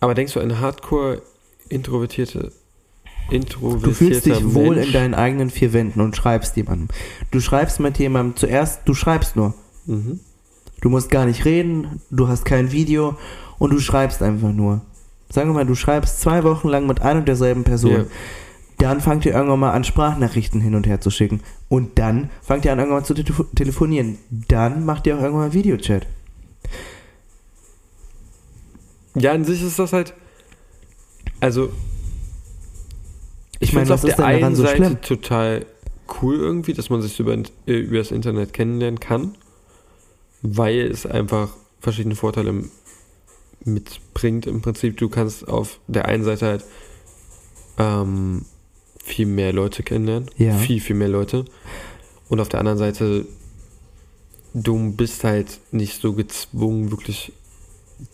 Aber 0.00 0.14
denkst 0.14 0.34
du, 0.34 0.40
eine 0.40 0.60
hardcore 0.60 1.22
introvertierte, 1.68 2.52
Du 3.30 3.92
fühlst 3.92 4.26
dich 4.26 4.54
wohl 4.54 4.76
Mensch, 4.76 4.88
in 4.88 4.92
deinen 4.92 5.14
eigenen 5.14 5.50
vier 5.50 5.72
Wänden 5.72 6.00
und 6.00 6.14
schreibst 6.14 6.56
jemandem. 6.56 6.88
Du 7.30 7.40
schreibst 7.40 7.80
mit 7.80 7.98
jemandem 7.98 8.36
zuerst, 8.36 8.82
du 8.84 8.94
schreibst 8.94 9.34
nur. 9.34 9.54
Mhm. 9.86 10.20
Du 10.80 10.90
musst 10.90 11.10
gar 11.10 11.24
nicht 11.24 11.46
reden, 11.46 12.02
du 12.10 12.28
hast 12.28 12.44
kein 12.44 12.70
Video 12.70 13.16
und 13.58 13.72
du 13.72 13.78
schreibst 13.78 14.22
einfach 14.22 14.52
nur. 14.52 14.80
Sagen 15.30 15.50
wir 15.50 15.54
mal, 15.54 15.66
du 15.66 15.74
schreibst 15.74 16.20
zwei 16.20 16.44
Wochen 16.44 16.68
lang 16.68 16.86
mit 16.86 17.00
ein 17.00 17.18
und 17.18 17.28
derselben 17.28 17.64
Person. 17.64 17.92
Ja. 17.92 18.04
Dann 18.78 19.00
fangt 19.00 19.24
ihr 19.24 19.32
irgendwann 19.32 19.60
mal 19.60 19.72
an, 19.72 19.84
Sprachnachrichten 19.84 20.60
hin 20.60 20.74
und 20.74 20.86
her 20.86 21.00
zu 21.00 21.10
schicken. 21.10 21.40
Und 21.68 21.98
dann 21.98 22.30
fangt 22.42 22.64
ihr 22.64 22.72
an, 22.72 22.78
irgendwann 22.78 23.00
mal 23.00 23.06
zu 23.06 23.14
telefo- 23.14 23.46
telefonieren. 23.54 24.18
Dann 24.30 24.84
macht 24.84 25.06
ihr 25.06 25.16
auch 25.16 25.20
irgendwann 25.22 25.48
mal 25.48 25.52
Videochat. 25.52 26.06
Ja, 29.14 29.32
an 29.32 29.44
sich 29.44 29.62
ist 29.62 29.78
das 29.78 29.92
halt. 29.92 30.14
Also. 31.40 31.70
Ich 33.60 33.72
meine, 33.72 33.86
find's 33.86 34.02
was 34.02 34.10
ist 34.10 34.18
denn 34.18 34.40
daran 34.40 34.56
so 34.56 34.66
schlimm? 34.66 35.00
total 35.00 35.66
cool 36.20 36.36
irgendwie, 36.36 36.74
dass 36.74 36.90
man 36.90 37.00
sich 37.00 37.18
über, 37.18 37.32
äh, 37.66 37.72
über 37.72 37.98
das 37.98 38.10
Internet 38.10 38.52
kennenlernen 38.52 39.00
kann, 39.00 39.36
weil 40.42 40.80
es 40.90 41.06
einfach 41.06 41.50
verschiedene 41.80 42.16
Vorteile 42.16 42.64
mitbringt. 43.64 44.46
Im 44.46 44.62
Prinzip, 44.62 44.96
du 44.96 45.08
kannst 45.08 45.48
auf 45.48 45.80
der 45.86 46.06
einen 46.06 46.24
Seite 46.24 46.46
halt 46.46 46.64
ähm, 47.78 48.44
viel 49.02 49.26
mehr 49.26 49.52
Leute 49.52 49.82
kennenlernen, 49.82 50.30
Ja. 50.38 50.56
viel, 50.56 50.80
viel 50.80 50.96
mehr 50.96 51.08
Leute. 51.08 51.44
Und 52.28 52.40
auf 52.40 52.48
der 52.48 52.60
anderen 52.60 52.78
Seite, 52.78 53.26
du 54.54 54.92
bist 54.92 55.24
halt 55.24 55.60
nicht 55.72 56.00
so 56.00 56.12
gezwungen, 56.12 56.90
wirklich, 56.90 57.32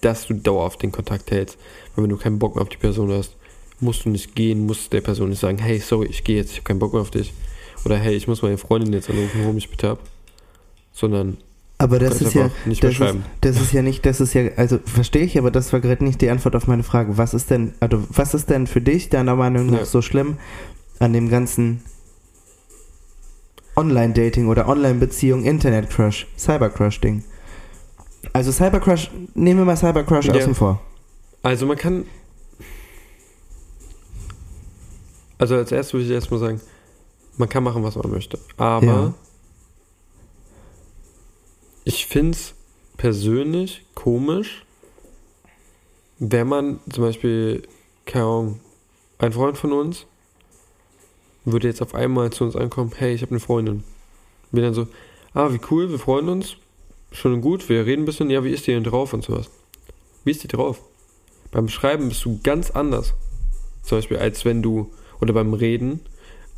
dass 0.01 0.27
du 0.27 0.35
dauerhaft 0.35 0.83
den 0.83 0.93
Kontakt 0.93 1.31
hältst. 1.31 1.59
Weil 1.95 2.05
wenn 2.05 2.11
du 2.11 2.17
keinen 2.17 2.39
Bock 2.39 2.55
mehr 2.55 2.63
auf 2.63 2.69
die 2.69 2.77
Person 2.77 3.13
hast, 3.13 3.37
musst 3.81 4.05
du 4.05 4.11
nicht 4.11 4.35
gehen, 4.35 4.67
musst 4.67 4.93
der 4.93 5.01
Person 5.01 5.31
nicht 5.31 5.39
sagen, 5.41 5.59
hey, 5.59 5.79
sorry, 5.79 6.07
ich 6.09 6.25
gehe 6.25 6.37
jetzt, 6.37 6.51
ich 6.51 6.57
habe 6.59 6.65
keinen 6.65 6.79
Bock 6.81 6.93
mehr 6.93 7.03
auf 7.03 7.11
dich. 7.11 7.33
Oder 7.85 7.97
hey, 7.97 8.15
ich 8.15 8.29
muss 8.29 8.43
meine 8.43 8.59
Freundin 8.59 8.93
jetzt 8.93 9.09
anrufen, 9.09 9.45
hol 9.45 9.53
mich 9.55 9.71
bitte 9.71 9.91
ab. 9.91 10.01
Sondern 10.93 11.39
Aber 11.81 11.99
das 11.99 12.21
ist 12.21 12.35
ja, 12.35 12.51
nicht 12.67 12.85
das 12.85 13.01
ist, 13.01 13.17
das 13.41 13.59
ist 13.61 13.73
ja 13.73 13.81
nicht, 13.81 14.05
das 14.05 14.21
ist 14.21 14.35
ja, 14.35 14.49
also 14.57 14.79
verstehe 14.85 15.23
ich, 15.25 15.39
aber 15.39 15.51
das 15.51 15.73
war 15.73 15.81
gerade 15.81 16.05
nicht 16.05 16.21
die 16.21 16.29
Antwort 16.29 16.55
auf 16.55 16.67
meine 16.67 16.83
Frage. 16.83 17.17
Was 17.17 17.33
ist 17.33 17.49
denn, 17.51 17.73
also 17.81 18.03
was 18.11 18.35
ist 18.35 18.51
denn 18.51 18.67
für 18.67 18.83
dich 18.83 19.09
deiner 19.09 19.35
Meinung 19.35 19.67
nach 19.71 19.79
Ja. 19.79 19.85
so 19.87 20.03
schlimm 20.03 20.37
an 20.99 21.15
dem 21.15 21.31
ganzen 21.31 21.83
Online-Dating 23.77 24.49
oder 24.49 24.69
Online-Beziehung, 24.69 25.45
Internet-Crush, 25.45 26.27
Cyber-Crush-Ding? 26.37 27.25
Also 28.35 28.53
Cyber-Crush, 28.53 29.11
nehmen 29.35 29.61
wir 29.61 29.65
mal 29.65 29.77
Cyber-Crush 29.77 30.27
Ja. 30.27 30.35
außen 30.35 30.55
vor. 30.55 30.81
Also 31.43 31.65
man 31.65 31.79
kann. 31.79 32.05
Also 35.39 35.55
als 35.57 35.73
erstes 35.73 35.95
würde 35.95 36.05
ich 36.05 36.11
erstmal 36.13 36.41
sagen, 36.41 36.61
man 37.39 37.49
kann 37.49 37.65
machen, 37.65 37.83
was 37.83 37.97
man 37.97 38.11
möchte. 38.11 38.39
Aber 38.59 38.85
Ja. 38.87 39.15
Ich 41.85 42.07
finde 42.07 42.33
es 42.33 42.55
persönlich 42.97 43.85
komisch, 43.95 44.65
wenn 46.19 46.49
man 46.49 46.81
zum 46.91 47.05
Beispiel, 47.05 47.63
keine 48.05 48.25
Ahnung, 48.25 48.61
ein 49.19 49.33
Freund 49.33 49.57
von 49.57 49.73
uns 49.73 50.07
würde 51.45 51.69
jetzt 51.69 51.83
auf 51.83 51.95
einmal 51.95 52.31
zu 52.31 52.45
uns 52.45 52.57
ankommen, 52.57 52.93
hey, 52.97 53.15
ich 53.15 53.23
habe 53.23 53.33
eine 53.33 53.41
Freundin. 53.41 53.85
Bin 54.53 54.63
dann 54.63 54.75
so, 54.75 54.89
ah, 55.33 55.53
wie 55.53 55.61
cool, 55.71 55.91
wir 55.91 55.99
freuen 55.99 56.29
uns, 56.29 56.57
schön 57.13 57.35
und 57.35 57.41
gut, 57.41 57.69
wir 57.69 57.87
reden 57.87 58.03
ein 58.03 58.07
bisschen, 58.07 58.31
ja, 58.31 58.45
wie 58.45 58.51
ist 58.51 58.67
die 58.67 58.73
denn 58.73 58.85
drauf 58.85 59.13
und 59.15 59.25
sowas. 59.25 59.51
Wie 60.25 60.31
ist 60.33 60.43
die 60.43 60.49
drauf? 60.49 60.83
Beim 61.51 61.69
Schreiben 61.69 62.09
bist 62.09 62.25
du 62.25 62.39
ganz 62.43 62.71
anders. 62.71 63.15
Zum 63.83 63.99
Beispiel, 63.99 64.19
als 64.19 64.45
wenn 64.45 64.63
du, 64.63 64.93
oder 65.21 65.33
beim 65.33 65.55
Reden 65.55 66.01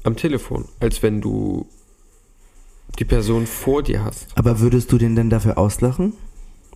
am 0.03 0.17
Telefon, 0.17 0.69
als 0.81 1.03
wenn 1.03 1.21
du 1.21 1.67
die 2.99 3.05
Person 3.05 3.47
vor 3.47 3.83
dir 3.83 4.05
hast. 4.05 4.27
Aber 4.35 4.61
würdest 4.61 4.93
du 4.93 4.99
den 4.99 5.17
denn 5.17 5.31
dafür 5.31 5.59
auslachen? 5.59 6.13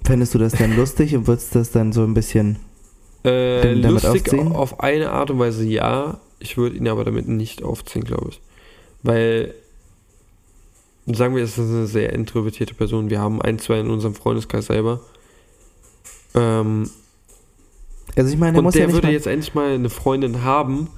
Fändest 0.04 0.34
du 0.34 0.38
das 0.38 0.52
dann 0.52 0.76
lustig 0.76 1.14
und 1.16 1.26
würdest 1.26 1.54
das 1.54 1.70
dann 1.70 1.92
so 1.92 2.02
ein 2.04 2.14
bisschen. 2.14 2.58
Äh, 3.24 3.74
lustig 3.74 4.32
aufziehen? 4.32 4.52
auf 4.52 4.80
eine 4.80 5.10
Art 5.10 5.30
und 5.30 5.38
Weise 5.38 5.64
ja. 5.64 6.20
Ich 6.38 6.56
würde 6.56 6.76
ihn 6.76 6.86
aber 6.88 7.04
damit 7.04 7.28
nicht 7.28 7.62
aufziehen, 7.62 8.04
glaube 8.04 8.28
ich. 8.30 8.40
Weil, 9.02 9.54
sagen 11.06 11.34
wir, 11.34 11.42
es 11.42 11.58
ist 11.58 11.70
eine 11.70 11.86
sehr 11.86 12.12
introvertierte 12.12 12.74
Person. 12.74 13.10
Wir 13.10 13.20
haben 13.20 13.40
ein, 13.42 13.58
zwei 13.58 13.80
in 13.80 13.90
unserem 13.90 14.14
Freundeskreis 14.14 14.66
selber. 14.66 15.00
Ähm, 16.34 16.90
Also 18.14 18.32
ich 18.32 18.38
meine, 18.38 18.52
der 18.52 18.58
und 18.58 18.64
muss 18.64 18.74
der 18.74 18.86
ja 18.88 18.92
würde 18.92 19.08
jetzt 19.08 19.26
endlich 19.26 19.54
mal 19.54 19.74
eine 19.74 19.90
Freundin 19.90 20.44
haben. 20.44 20.88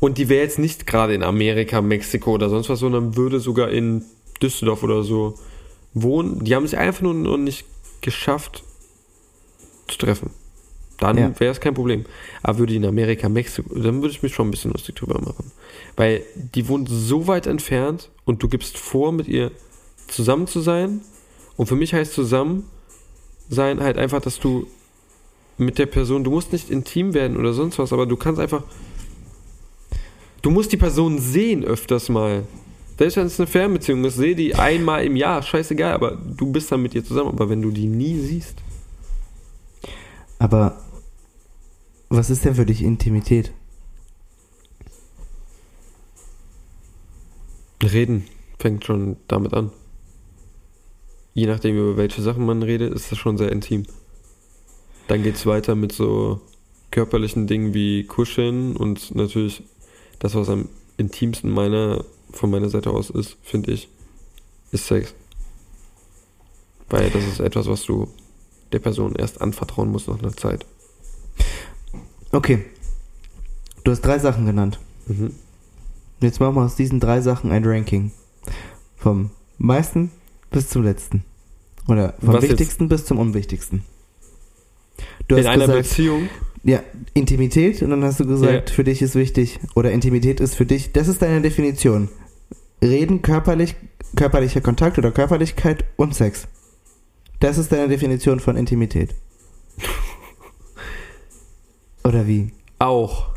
Und 0.00 0.18
die 0.18 0.28
wäre 0.28 0.42
jetzt 0.42 0.58
nicht 0.58 0.86
gerade 0.86 1.14
in 1.14 1.22
Amerika, 1.22 1.80
Mexiko 1.80 2.32
oder 2.32 2.48
sonst 2.50 2.68
was, 2.68 2.78
sondern 2.78 3.16
würde 3.16 3.40
sogar 3.40 3.70
in 3.70 4.04
Düsseldorf 4.42 4.82
oder 4.82 5.02
so 5.02 5.34
wohnen. 5.94 6.44
Die 6.44 6.54
haben 6.54 6.64
es 6.64 6.74
einfach 6.74 7.02
nur 7.02 7.14
noch 7.14 7.36
nicht 7.36 7.64
geschafft 8.00 8.62
zu 9.88 9.98
treffen. 9.98 10.30
Dann 10.98 11.16
Ja. 11.16 11.40
wäre 11.40 11.52
es 11.52 11.60
kein 11.60 11.74
Problem. 11.74 12.04
Aber 12.42 12.58
würde 12.58 12.72
die 12.72 12.76
in 12.78 12.84
Amerika, 12.84 13.28
Mexiko, 13.28 13.72
dann 13.74 14.02
würde 14.02 14.10
ich 14.10 14.22
mich 14.22 14.34
schon 14.34 14.48
ein 14.48 14.50
bisschen 14.50 14.72
lustig 14.72 14.96
drüber 14.96 15.20
machen. 15.20 15.52
Weil 15.96 16.22
die 16.34 16.68
wohnt 16.68 16.88
so 16.90 17.26
weit 17.26 17.46
entfernt 17.46 18.10
und 18.24 18.42
du 18.42 18.48
gibst 18.48 18.78
vor, 18.78 19.12
mit 19.12 19.28
ihr 19.28 19.52
zusammen 20.08 20.46
zu 20.46 20.60
sein. 20.60 21.00
Und 21.56 21.66
für 21.66 21.76
mich 21.76 21.94
heißt 21.94 22.12
zusammen 22.12 22.64
sein 23.48 23.80
halt 23.80 23.96
einfach, 23.96 24.20
dass 24.20 24.38
du 24.40 24.66
mit 25.56 25.78
der 25.78 25.86
Person, 25.86 26.22
du 26.24 26.30
musst 26.30 26.52
nicht 26.52 26.70
intim 26.70 27.14
werden 27.14 27.36
oder 27.36 27.52
sonst 27.52 27.78
was, 27.78 27.92
aber 27.92 28.06
du 28.06 28.16
kannst 28.16 28.40
einfach, 28.40 28.62
du 30.42 30.50
musst 30.50 30.72
die 30.72 30.76
Person 30.76 31.18
sehen 31.18 31.64
öfters 31.64 32.08
mal. 32.08 32.44
Selbst 32.98 33.16
wenn 33.16 33.26
es 33.26 33.38
eine 33.38 33.46
Fernbeziehung 33.46 34.04
ist, 34.04 34.16
seh 34.16 34.34
die 34.34 34.54
einmal 34.54 35.04
im 35.04 35.16
Jahr, 35.16 35.42
scheißegal, 35.42 35.92
aber 35.92 36.16
du 36.16 36.50
bist 36.50 36.70
dann 36.72 36.82
mit 36.82 36.94
ihr 36.94 37.04
zusammen. 37.04 37.30
Aber 37.30 37.48
wenn 37.48 37.62
du 37.62 37.70
die 37.70 37.86
nie 37.86 38.18
siehst, 38.18 38.58
Aber 40.40 40.80
was 42.08 42.30
ist 42.30 42.44
denn 42.44 42.54
für 42.54 42.66
dich 42.66 42.82
Intimität? 42.82 43.52
reden 47.82 48.24
fängt 48.58 48.84
schon 48.84 49.16
damit 49.28 49.54
an. 49.54 49.70
Je 51.34 51.46
nachdem, 51.46 51.76
über 51.76 51.96
welche 51.96 52.22
Sachen 52.22 52.44
man 52.44 52.62
redet, 52.62 52.92
ist 52.92 53.12
das 53.12 53.18
schon 53.18 53.38
sehr 53.38 53.52
intim. 53.52 53.84
Dann 55.06 55.22
geht 55.22 55.36
es 55.36 55.46
weiter 55.46 55.74
mit 55.74 55.92
so 55.92 56.40
körperlichen 56.90 57.46
Dingen 57.46 57.74
wie 57.74 58.04
Kuscheln 58.04 58.76
und 58.76 59.14
natürlich 59.14 59.62
das, 60.18 60.34
was 60.34 60.48
am 60.48 60.68
intimsten 60.96 61.50
meiner, 61.50 62.04
von 62.32 62.50
meiner 62.50 62.68
Seite 62.68 62.90
aus 62.90 63.10
ist, 63.10 63.36
finde 63.42 63.72
ich, 63.72 63.88
ist 64.70 64.86
Sex. 64.86 65.14
Weil 66.88 67.10
das 67.10 67.24
ist 67.24 67.40
etwas, 67.40 67.66
was 67.66 67.84
du 67.84 68.08
der 68.72 68.78
Person 68.78 69.14
erst 69.14 69.40
anvertrauen 69.40 69.90
musst 69.90 70.08
nach 70.08 70.18
einer 70.18 70.36
Zeit. 70.36 70.66
Okay. 72.32 72.64
Du 73.84 73.90
hast 73.90 74.02
drei 74.02 74.18
Sachen 74.18 74.46
genannt. 74.46 74.78
Mhm. 75.06 75.34
Jetzt 76.20 76.40
machen 76.40 76.56
wir 76.56 76.64
aus 76.64 76.76
diesen 76.76 77.00
drei 77.00 77.20
Sachen 77.20 77.52
ein 77.52 77.64
Ranking. 77.64 78.12
Vom 78.96 79.30
meisten 79.58 80.10
bis 80.50 80.68
zum 80.68 80.82
letzten. 80.82 81.24
Oder 81.86 82.14
vom 82.20 82.34
Was 82.34 82.42
jetzt? 82.42 82.52
wichtigsten 82.52 82.88
bis 82.88 83.04
zum 83.06 83.18
unwichtigsten. 83.18 83.84
Du 85.28 85.36
In 85.36 85.40
hast 85.46 85.52
einer 85.52 85.66
gesagt, 85.66 85.88
Beziehung, 85.88 86.28
Ja, 86.64 86.80
Intimität 87.14 87.82
und 87.82 87.90
dann 87.90 88.02
hast 88.04 88.20
du 88.20 88.26
gesagt, 88.26 88.70
für 88.70 88.84
dich 88.84 89.00
ist 89.02 89.14
wichtig, 89.14 89.60
oder 89.74 89.92
Intimität 89.92 90.40
ist 90.40 90.54
für 90.54 90.66
dich, 90.66 90.92
das 90.92 91.08
ist 91.08 91.22
deine 91.22 91.40
Definition. 91.40 92.08
Reden, 92.82 93.22
körperlich, 93.22 93.74
körperlicher 94.16 94.60
Kontakt 94.60 94.98
oder 94.98 95.10
Körperlichkeit 95.10 95.84
und 95.96 96.14
Sex. 96.14 96.48
Das 97.40 97.58
ist 97.58 97.70
deine 97.72 97.88
Definition 97.88 98.40
von 98.40 98.56
Intimität. 98.56 99.14
Oder 102.04 102.26
wie? 102.26 102.50
Auch. 102.78 103.28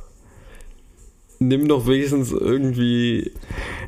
Nimm 1.39 1.67
doch 1.67 1.87
wenigstens 1.87 2.31
irgendwie 2.31 3.31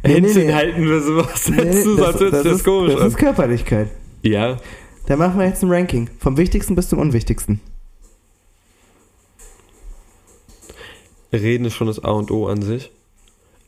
Nee, 0.04 0.10
nee, 0.10 0.14
Händchen 0.16 0.48
nee. 0.48 0.54
halten 0.54 0.84
wir 0.90 1.02
sowas 1.02 1.50
Nee, 1.50 1.58
dazu, 1.58 1.96
sonst 1.96 2.20
sich 2.20 2.32
das 2.32 2.46
ist, 2.46 2.64
komisch 2.64 2.94
das 2.94 3.02
an. 3.02 3.08
ist 3.08 3.18
Körperlichkeit. 3.18 3.90
Ja, 4.24 4.58
Da 5.06 5.16
machen 5.18 5.40
wir 5.40 5.46
jetzt 5.48 5.64
ein 5.64 5.70
Ranking. 5.72 6.10
Vom 6.20 6.38
wichtigsten 6.38 6.76
bis 6.76 6.90
zum 6.90 7.00
unwichtigsten. 7.00 7.62
Reden 11.42 11.66
ist 11.66 11.74
schon 11.74 11.88
das 11.88 12.04
A 12.04 12.12
und 12.12 12.32
O 12.32 12.48
an 12.48 12.62
sich. 12.62 12.92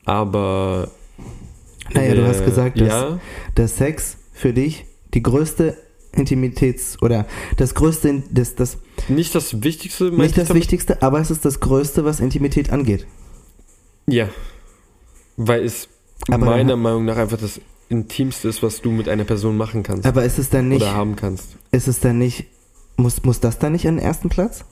Aber. 0.06 0.89
Naja, 1.93 2.15
du 2.15 2.28
hast 2.28 2.41
äh, 2.41 2.45
gesagt, 2.45 2.80
dass 2.80 2.88
Ja, 2.88 3.19
der 3.58 3.67
Sex 3.67 4.17
für 4.34 4.54
dich 4.54 4.86
die 5.13 5.21
größte 5.23 5.78
Intimitäts- 6.13 7.01
oder 7.01 7.25
das 7.58 7.75
größte, 7.75 8.23
das, 8.32 8.56
das, 8.56 8.78
nicht 9.08 9.36
das 9.36 9.63
Wichtigste, 9.63 10.06
nicht 10.12 10.38
das 10.38 10.47
damit? 10.47 10.63
Wichtigste, 10.63 11.01
aber 11.01 11.19
es 11.19 11.30
ist 11.32 11.45
das 11.45 11.60
Größte, 11.60 12.06
was 12.06 12.19
Intimität 12.19 12.71
angeht. 12.71 13.06
Ja. 14.08 14.30
Weil 15.38 15.63
es 15.63 15.89
Aber 16.30 16.45
meiner 16.45 16.71
dann- 16.71 16.82
Meinung 16.82 17.06
nach 17.06 17.17
einfach 17.17 17.38
das 17.38 17.60
Intimste 17.89 18.47
ist, 18.47 18.63
was 18.63 18.82
du 18.82 18.91
mit 18.91 19.08
einer 19.10 19.25
Person 19.25 19.58
machen 19.58 19.84
kannst. 19.84 20.06
Aber 20.08 20.23
ist 20.23 20.39
es 20.39 20.49
dann 20.49 20.69
nicht, 20.69 20.82
oder 20.82 20.93
haben 20.93 21.15
kannst. 21.15 21.58
ist 21.71 21.88
es 21.88 21.99
dann 21.99 22.17
nicht, 22.17 22.45
muss, 22.97 23.23
muss 23.23 23.39
das 23.41 23.60
dann 23.60 23.73
nicht 23.73 23.88
an 23.88 23.97
den 23.97 24.04
ersten 24.06 24.30
Platz? 24.30 24.65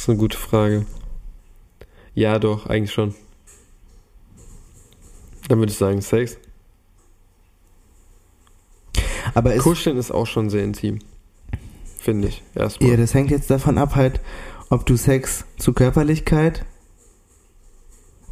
Das 0.00 0.04
ist 0.04 0.08
eine 0.08 0.18
gute 0.18 0.38
Frage. 0.38 0.86
Ja, 2.14 2.38
doch, 2.38 2.64
eigentlich 2.64 2.90
schon. 2.90 3.14
Dann 5.46 5.58
würde 5.58 5.70
ich 5.72 5.76
sagen 5.76 6.00
Sex. 6.00 6.38
Aber 9.34 9.52
ist, 9.52 9.62
Kuscheln 9.62 9.98
ist 9.98 10.10
auch 10.10 10.26
schon 10.26 10.48
sehr 10.48 10.64
intim. 10.64 11.00
Finde 11.98 12.28
ich. 12.28 12.42
Erstmal. 12.54 12.88
ja, 12.88 12.96
das 12.96 13.12
hängt 13.12 13.30
jetzt 13.30 13.50
davon 13.50 13.76
ab 13.76 13.94
halt, 13.94 14.22
ob 14.70 14.86
du 14.86 14.96
Sex 14.96 15.44
zu 15.58 15.74
Körperlichkeit, 15.74 16.64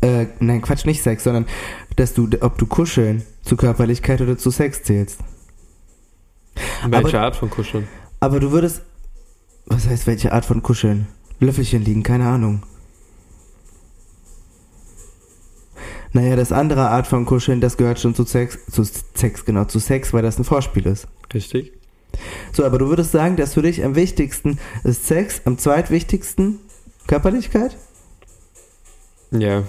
äh, 0.00 0.24
nein, 0.40 0.62
Quatsch, 0.62 0.87
nicht 0.87 1.02
Sex, 1.02 1.24
sondern, 1.24 1.44
dass 1.96 2.14
du, 2.14 2.31
ob 2.40 2.57
du 2.57 2.64
Kuscheln 2.64 3.26
zu 3.42 3.59
Körperlichkeit 3.59 4.22
oder 4.22 4.38
zu 4.38 4.50
Sex 4.50 4.85
zählst. 4.85 5.20
Welche 6.87 7.20
Art 7.20 7.37
von 7.37 7.50
Kuscheln? 7.50 7.87
Aber 8.20 8.40
du 8.40 8.52
würdest. 8.52 8.81
Was 9.66 9.87
heißt 9.87 10.07
welche 10.07 10.33
Art 10.33 10.46
von 10.46 10.62
Kuscheln? 10.62 11.09
Löffelchen 11.40 11.85
liegen, 11.85 12.03
keine 12.03 12.27
Ahnung. 12.29 12.62
Naja, 16.12 16.37
das 16.37 16.53
andere 16.53 16.88
Art 16.88 17.07
von 17.07 17.27
Kuscheln, 17.27 17.61
das 17.61 17.77
gehört 17.77 18.01
schon 18.01 18.14
zu 18.14 18.24
Sex, 18.24 18.59
zu 18.70 18.83
Sex, 18.85 19.44
genau, 19.44 19.64
zu 19.66 19.79
Sex, 19.79 20.12
weil 20.12 20.22
das 20.22 20.38
ein 20.38 20.44
Vorspiel 20.44 20.87
ist. 20.87 21.07
Richtig? 21.33 21.72
So, 22.53 22.64
aber 22.64 22.79
du 22.79 22.88
würdest 22.88 23.12
sagen, 23.12 23.37
dass 23.37 23.55
für 23.55 23.62
dich 23.62 23.85
am 23.85 23.94
wichtigsten 23.94 24.59
ist 24.85 25.07
Sex, 25.07 25.42
am 25.44 25.59
zweitwichtigsten 25.59 26.59
Körperlichkeit 27.07 27.77
Ja. 29.31 29.64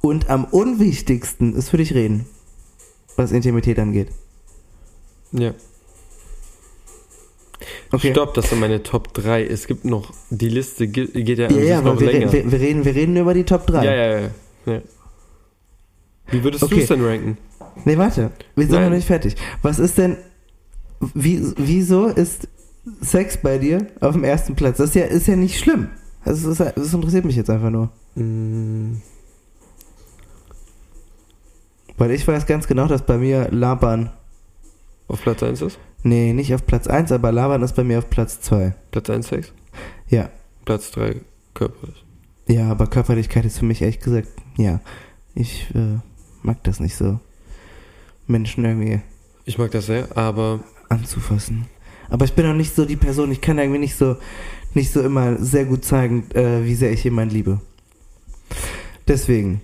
und 0.00 0.30
am 0.30 0.44
unwichtigsten 0.44 1.54
ist 1.56 1.70
für 1.70 1.76
dich 1.76 1.92
Reden, 1.94 2.26
was 3.16 3.32
Intimität 3.32 3.78
angeht. 3.80 4.08
Ja. 5.32 5.52
Okay. 7.92 8.12
Stopp, 8.12 8.34
das 8.34 8.50
sind 8.50 8.60
meine 8.60 8.82
Top 8.82 9.12
3. 9.14 9.44
Es 9.46 9.66
gibt 9.66 9.84
noch, 9.84 10.12
die 10.30 10.48
Liste 10.48 10.88
ge- 10.88 11.06
geht 11.22 11.38
ja, 11.38 11.50
Ja, 11.50 11.58
ja, 11.62 11.80
noch 11.82 11.98
wir, 12.00 12.10
länger. 12.12 12.32
wir, 12.32 12.50
wir, 12.50 12.60
reden, 12.60 12.84
wir 12.84 12.94
reden 12.94 13.16
über 13.16 13.34
die 13.34 13.44
Top 13.44 13.66
3. 13.66 13.84
ja, 13.84 13.94
ja, 13.94 14.18
ja, 14.20 14.28
ja. 14.66 14.80
Wie 16.30 16.44
würdest 16.44 16.62
du 16.62 16.66
Okay. 16.66 16.82
es 16.82 16.88
denn 16.88 17.04
ranken? 17.04 17.38
Nee, 17.84 17.96
warte. 17.96 18.30
Wir 18.54 18.64
sind 18.66 18.74
Nein. 18.74 18.84
noch 18.90 18.96
nicht 18.96 19.06
fertig. 19.06 19.36
Was 19.62 19.78
ist 19.78 19.96
denn. 19.98 20.16
Wie, 21.14 21.40
wieso 21.56 22.06
ist 22.06 22.48
Sex 23.00 23.38
bei 23.40 23.58
dir 23.58 23.86
auf 24.00 24.12
dem 24.14 24.24
ersten 24.24 24.54
Platz? 24.56 24.78
Das 24.78 24.90
ist 24.90 24.94
ja, 24.94 25.04
ist 25.04 25.26
ja 25.28 25.36
nicht 25.36 25.58
schlimm. 25.58 25.88
Also, 26.24 26.52
das, 26.52 26.74
das 26.74 26.92
interessiert 26.92 27.24
mich 27.24 27.36
jetzt 27.36 27.48
einfach 27.50 27.70
nur. 27.70 27.88
Mm, 28.16 28.96
Weil 31.96 32.10
ich 32.12 32.26
weiß 32.26 32.46
ganz 32.46 32.66
genau, 32.66 32.86
dass 32.86 33.02
bei 33.06 33.16
mir 33.16 33.48
Labern. 33.50 34.10
Auf 35.08 35.22
Platz 35.22 35.42
1 35.42 35.62
ist? 35.62 35.78
Nee, 36.02 36.32
nicht 36.32 36.54
auf 36.54 36.64
Platz 36.66 36.86
1, 36.86 37.12
aber 37.12 37.32
Labern 37.32 37.62
ist 37.62 37.74
bei 37.74 37.84
mir 37.84 37.98
auf 37.98 38.08
Platz 38.08 38.40
2. 38.40 38.74
Platz 38.90 39.10
1 39.10 39.28
Sex? 39.28 39.52
Ja. 40.08 40.30
Platz 40.64 40.90
3 40.92 41.20
körperlich. 41.54 42.04
Ja, 42.46 42.70
aber 42.70 42.86
Körperlichkeit 42.86 43.44
ist 43.44 43.58
für 43.58 43.64
mich 43.64 43.82
ehrlich 43.82 44.00
gesagt. 44.00 44.28
Ja. 44.56 44.80
Ich 45.34 45.70
äh, 45.74 45.98
mag 46.42 46.62
das 46.64 46.80
nicht 46.80 46.96
so. 46.96 47.20
Menschen 48.26 48.64
irgendwie 48.64 49.00
Ich 49.44 49.58
mag 49.58 49.70
das 49.70 49.86
sehr, 49.86 50.16
aber 50.16 50.60
anzufassen. 50.88 51.66
Aber 52.10 52.24
ich 52.24 52.32
bin 52.32 52.46
auch 52.46 52.54
nicht 52.54 52.74
so 52.74 52.84
die 52.84 52.96
Person, 52.96 53.32
ich 53.32 53.40
kann 53.40 53.58
irgendwie 53.58 53.80
nicht 53.80 53.96
so, 53.96 54.16
nicht 54.74 54.92
so 54.92 55.02
immer 55.02 55.36
sehr 55.36 55.66
gut 55.66 55.84
zeigen, 55.84 56.30
äh, 56.32 56.64
wie 56.64 56.74
sehr 56.74 56.92
ich 56.92 57.04
jemanden 57.04 57.34
liebe. 57.34 57.60
Deswegen. 59.06 59.60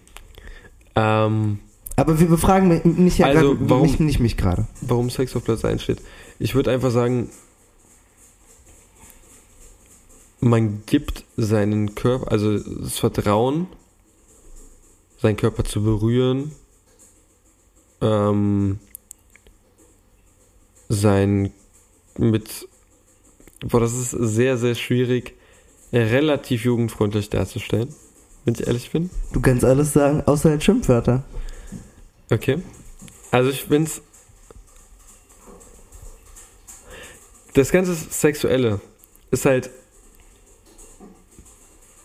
ähm, 0.95 1.59
Aber 1.97 2.19
wir 2.19 2.27
befragen 2.29 2.69
mich 2.69 2.85
nicht 2.85 3.19
ja 3.19 3.27
Also, 3.27 3.55
grad, 3.55 3.71
warum- 3.71 3.83
mich, 3.83 4.01
nicht 4.01 4.21
mich 4.21 4.37
gerade. 4.37 4.67
warum 4.81 5.11
Sex 5.11 5.35
auf 5.37 5.45
Platz 5.45 5.65
1 5.65 5.83
steht. 5.83 5.99
Ich 6.39 6.55
würde 6.55 6.73
einfach 6.73 6.91
sagen, 6.91 7.31
man 10.41 10.83
gibt 10.87 11.25
seinen 11.37 11.95
Körper, 11.95 12.31
also 12.31 12.59
das 12.59 12.99
Vertrauen, 12.99 13.67
seinen 15.23 15.37
Körper 15.37 15.65
zu 15.65 15.83
berühren, 15.83 16.53
ähm, 18.03 18.79
sein 20.89 21.53
mit, 22.19 22.69
boah, 23.61 23.81
das 23.81 23.95
ist 23.95 24.11
sehr, 24.11 24.59
sehr 24.59 24.75
schwierig, 24.75 25.35
relativ 25.93 26.65
jugendfreundlich 26.65 27.31
darzustellen, 27.31 27.89
wenn 28.45 28.55
ich 28.55 28.67
ehrlich 28.67 28.91
bin. 28.91 29.11
Du 29.33 29.41
kannst 29.41 29.65
alles 29.65 29.93
sagen, 29.93 30.23
außer 30.27 30.51
halt 30.51 30.63
Schimpfwörter. 30.63 31.25
Okay. 32.31 32.63
Also 33.31 33.51
ich 33.51 33.67
bin's. 33.69 34.01
Das 37.55 37.71
ganze 37.71 37.95
Sexuelle 37.95 38.81
ist 39.31 39.45
halt. 39.45 39.71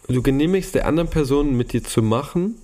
Du 0.08 0.24
genehmigst 0.24 0.74
der 0.74 0.88
anderen 0.88 1.10
Person 1.10 1.56
mit 1.56 1.72
dir 1.72 1.84
zu 1.84 2.02
machen, 2.02 2.56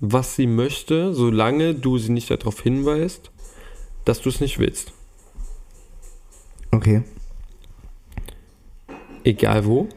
was 0.00 0.34
sie 0.34 0.46
möchte, 0.46 1.12
solange 1.12 1.74
du 1.74 1.98
sie 1.98 2.12
nicht 2.12 2.30
darauf 2.30 2.62
hinweist, 2.62 3.30
dass 4.06 4.22
du 4.22 4.30
es 4.30 4.40
nicht 4.40 4.58
willst. 4.58 4.92
Okay. 6.70 7.02
Egal 9.22 9.66
wo. 9.66 9.88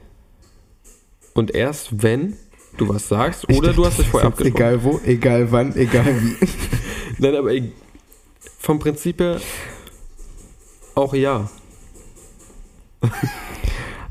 Und 1.33 1.55
erst 1.55 2.03
wenn 2.03 2.35
du 2.79 2.89
was 2.89 3.07
sagst 3.07 3.45
Ich 3.47 3.57
oder 3.57 3.73
du 3.73 3.83
dachte, 3.83 3.87
hast 3.89 3.99
dich 3.99 4.07
vorher 4.07 4.27
abgesprochen. 4.27 4.55
Egal 4.55 4.83
wo, 4.83 4.99
egal 5.05 5.51
wann, 5.51 5.75
egal 5.75 6.05
wie. 6.05 6.35
Nein, 7.19 7.35
aber 7.35 7.51
ich, 7.51 7.71
vom 8.59 8.79
Prinzip 8.79 9.19
her 9.19 9.39
auch 10.95 11.13
ja. 11.13 11.49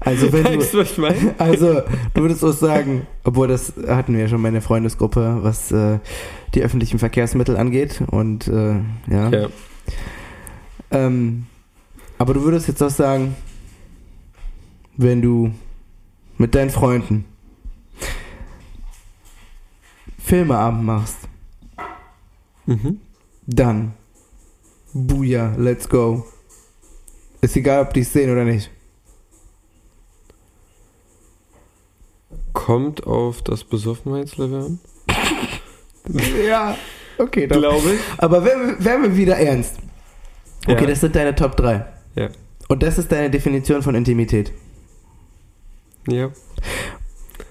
Also 0.01 0.33
wenn 0.33 0.45
Weißt 0.45 0.73
du, 0.73 0.79
du, 0.79 0.83
was 0.83 0.93
ich 0.93 0.99
meine? 0.99 1.35
also 1.39 1.83
du 2.15 2.23
würdest 2.23 2.43
auch 2.45 2.53
sagen, 2.53 3.07
obwohl 3.25 3.49
das 3.49 3.75
hatten 3.87 4.15
wir 4.15 4.21
ja 4.21 4.29
schon 4.29 4.41
meine 4.41 4.63
Freundesgruppe, 4.63 5.39
was 5.43 5.71
äh, 5.71 5.99
die 6.55 6.63
öffentlichen 6.63 6.99
Verkehrsmittel 6.99 7.57
angeht 7.57 8.03
und 8.07 8.49
äh, 8.49 8.77
ja. 9.11 9.29
Ja. 9.29 9.49
Ähm, 10.91 11.47
aber 12.17 12.35
du 12.35 12.43
würdest 12.43 12.69
jetzt 12.69 12.83
auch 12.83 12.91
sagen, 12.91 13.37
wenn 14.97 15.21
du 15.21 15.53
mit 16.39 16.55
deinen 16.55 16.71
Freunden 16.71 17.25
Filmeabend 20.29 20.85
machst, 20.85 21.17
Mhm. 22.67 23.01
dann 23.47 23.95
Buja, 24.93 25.55
let's 25.57 25.89
go. 25.89 26.27
Ist 27.41 27.57
egal, 27.57 27.83
ob 27.83 27.95
die 27.95 28.01
es 28.01 28.13
sehen 28.13 28.31
oder 28.31 28.45
nicht. 28.45 28.71
Kommt 32.53 33.07
auf 33.07 33.43
das 33.43 33.65
Besoffenheitslevel 33.65 34.61
an. 34.63 34.81
Ja, 36.47 36.75
okay, 37.19 37.47
doch. 37.47 37.57
Glaube 37.59 37.93
ich. 37.93 38.01
Aber 38.17 38.43
werden 38.43 39.03
wir 39.03 39.15
wieder 39.17 39.37
ernst. 39.37 39.75
Okay, 40.67 40.81
Ja. 40.85 40.87
das 40.87 41.01
sind 41.01 41.15
deine 41.15 41.35
Top 41.35 41.55
3. 41.57 41.85
Ja. 42.15 42.29
Und 42.69 42.83
das 42.83 42.97
ist 42.97 43.13
deine 43.13 43.29
Definition 43.31 43.83
von 43.83 43.95
Intimität. 43.95 44.53
Ja. 46.07 46.31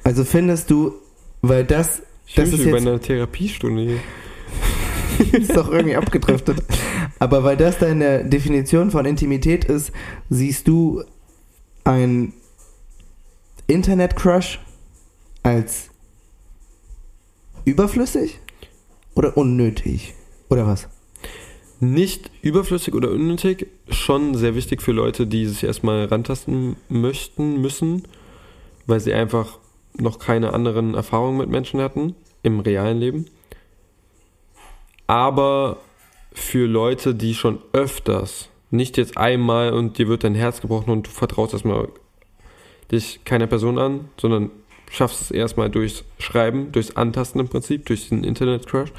Also 0.04 0.26
findest 0.26 0.72
du, 0.72 0.94
weil 1.44 1.66
das 1.66 2.02
Ich 2.28 2.36
Das 2.36 2.50
ist 2.50 2.60
mich 2.60 2.66
bei 2.72 2.78
jetzt- 2.78 2.88
einer 2.88 3.00
Therapiestunde 3.02 3.82
hier. 3.84 4.00
ist 5.42 5.56
doch 5.56 5.72
irgendwie 5.72 5.96
abgedriftet. 5.96 6.62
Aber 7.20 7.44
weil 7.44 7.58
das 7.58 7.80
deine 7.80 8.24
Definition 8.26 8.92
von 8.92 9.06
Intimität 9.06 9.66
ist, 9.66 9.92
siehst 10.30 10.68
du 10.68 11.04
ein 11.84 12.34
Internet-Crush 13.68 14.60
als 15.44 15.90
überflüssig 17.66 18.40
oder 19.16 19.36
unnötig? 19.38 20.14
Oder 20.50 20.68
was? 20.68 20.88
Nicht 21.80 22.32
überflüssig 22.42 22.94
oder 22.94 23.12
unnötig, 23.12 23.68
schon 23.90 24.36
sehr 24.36 24.56
wichtig 24.56 24.82
für 24.82 24.92
Leute, 24.92 25.28
die 25.28 25.46
sich 25.46 25.64
erstmal 25.64 26.06
rantasten 26.06 26.76
möchten, 26.90 27.62
müssen, 27.62 28.04
weil 28.86 29.00
sie 29.00 29.14
einfach 29.14 29.60
noch 30.00 30.20
keine 30.20 30.54
anderen 30.54 30.94
Erfahrungen 30.94 31.38
mit 31.38 31.50
Menschen 31.50 31.82
hatten 31.82 32.16
im 32.44 32.60
realen 32.60 33.00
Leben. 33.00 33.26
Aber 35.08 35.78
für 36.34 36.68
Leute, 36.68 37.16
die 37.16 37.34
schon 37.34 37.60
öfters, 37.74 38.50
nicht 38.70 38.98
jetzt 38.98 39.18
einmal 39.18 39.74
und 39.74 39.98
dir 39.98 40.08
wird 40.08 40.24
dein 40.24 40.36
Herz 40.36 40.62
gebrochen 40.62 40.92
und 40.92 41.08
du 41.08 41.12
vertraust 41.12 41.54
erstmal 41.54 41.88
dich 42.92 43.24
keiner 43.26 43.48
Person 43.48 43.80
an, 43.80 44.10
sondern 44.20 44.52
schaffst 44.92 45.22
es 45.22 45.32
erstmal 45.32 45.70
durchs 45.70 46.04
Schreiben, 46.20 46.72
durchs 46.72 46.96
Antasten 46.96 47.42
im 47.42 47.48
Prinzip, 47.48 47.86
durch 47.86 48.10
den 48.10 48.24
Internet-Crush. 48.24 48.92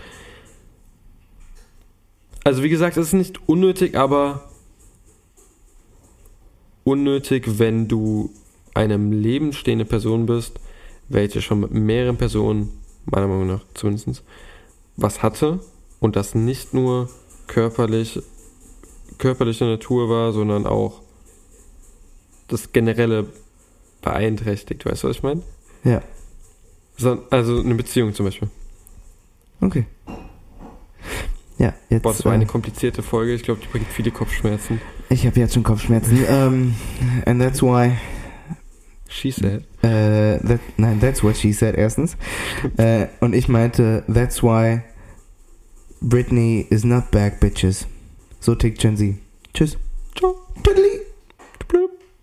Also 2.45 2.63
wie 2.63 2.69
gesagt, 2.69 2.97
es 2.97 3.09
ist 3.09 3.13
nicht 3.13 3.49
unnötig, 3.49 3.97
aber 3.97 4.49
unnötig, 6.85 7.59
wenn 7.59 7.89
du 7.89 8.31
eine 8.75 8.95
im 8.95 9.13
Leben 9.13 9.53
stehende 9.53 9.85
Person 9.85 10.27
bist, 10.27 10.59
welche 11.09 11.43
schon 11.43 11.61
mit 11.61 11.73
mehreren 11.73 12.17
Personen, 12.17 12.71
meiner 13.07 13.27
Meinung 13.27 13.47
nach 13.47 13.65
zumindest, 13.75 14.23
was 14.97 15.23
hatte 15.23 15.61
und 16.01 16.17
das 16.17 16.35
nicht 16.35 16.75
nur 16.75 17.09
körperlich, 17.47 18.21
körperliche 19.19 19.65
Natur 19.65 20.09
war, 20.09 20.33
sondern 20.33 20.67
auch 20.67 21.01
das 22.49 22.73
generelle 22.73 23.27
beeinträchtigt, 24.03 24.85
weißt 24.87 25.03
du, 25.03 25.09
was 25.09 25.17
ich 25.17 25.23
meine? 25.23 25.43
Ja. 25.85 26.03
Also 27.31 27.61
eine 27.61 27.75
Beziehung 27.75 28.15
zum 28.15 28.27
Beispiel. 28.27 28.49
Okay. 29.61 29.87
Ja, 31.59 31.75
jetzt. 31.89 32.03
Boah, 32.03 32.13
das 32.13 32.25
war 32.25 32.33
eine 32.33 32.45
äh, 32.45 32.47
komplizierte 32.47 33.03
Folge. 33.03 33.35
Ich 33.35 33.43
glaube, 33.43 33.61
die 33.61 33.67
bringt 33.67 33.89
viele 33.89 34.11
Kopfschmerzen. 34.11 34.81
ich 35.09 35.27
habe 35.27 35.39
jetzt 35.41 35.55
schon 35.55 35.65
Kopfschmerzen. 35.65 36.25
ähm, 36.29 36.75
and 37.27 37.41
that's 37.41 37.63
why. 37.63 37.97
She 39.09 39.31
said. 39.31 39.65
Äh, 39.83 40.39
that, 40.47 40.61
nein, 40.77 40.99
that's 41.01 41.23
what 41.23 41.37
she 41.37 41.53
said 41.53 41.77
erstens. 41.77 42.17
äh, 42.77 43.07
und 43.21 43.35
ich 43.35 43.49
meinte, 43.49 44.03
that's 44.09 44.43
why 44.43 44.83
Britney 46.01 46.67
is 46.71 46.85
not 46.85 47.11
back, 47.11 47.41
bitches. 47.41 47.87
So 48.41 48.55
tickt 48.55 48.79
Gen 48.81 48.97
Z. 48.97 49.15
Tschüss. 49.55 49.77
Ciao. 50.17 50.35
Tüdeli. 50.63 51.01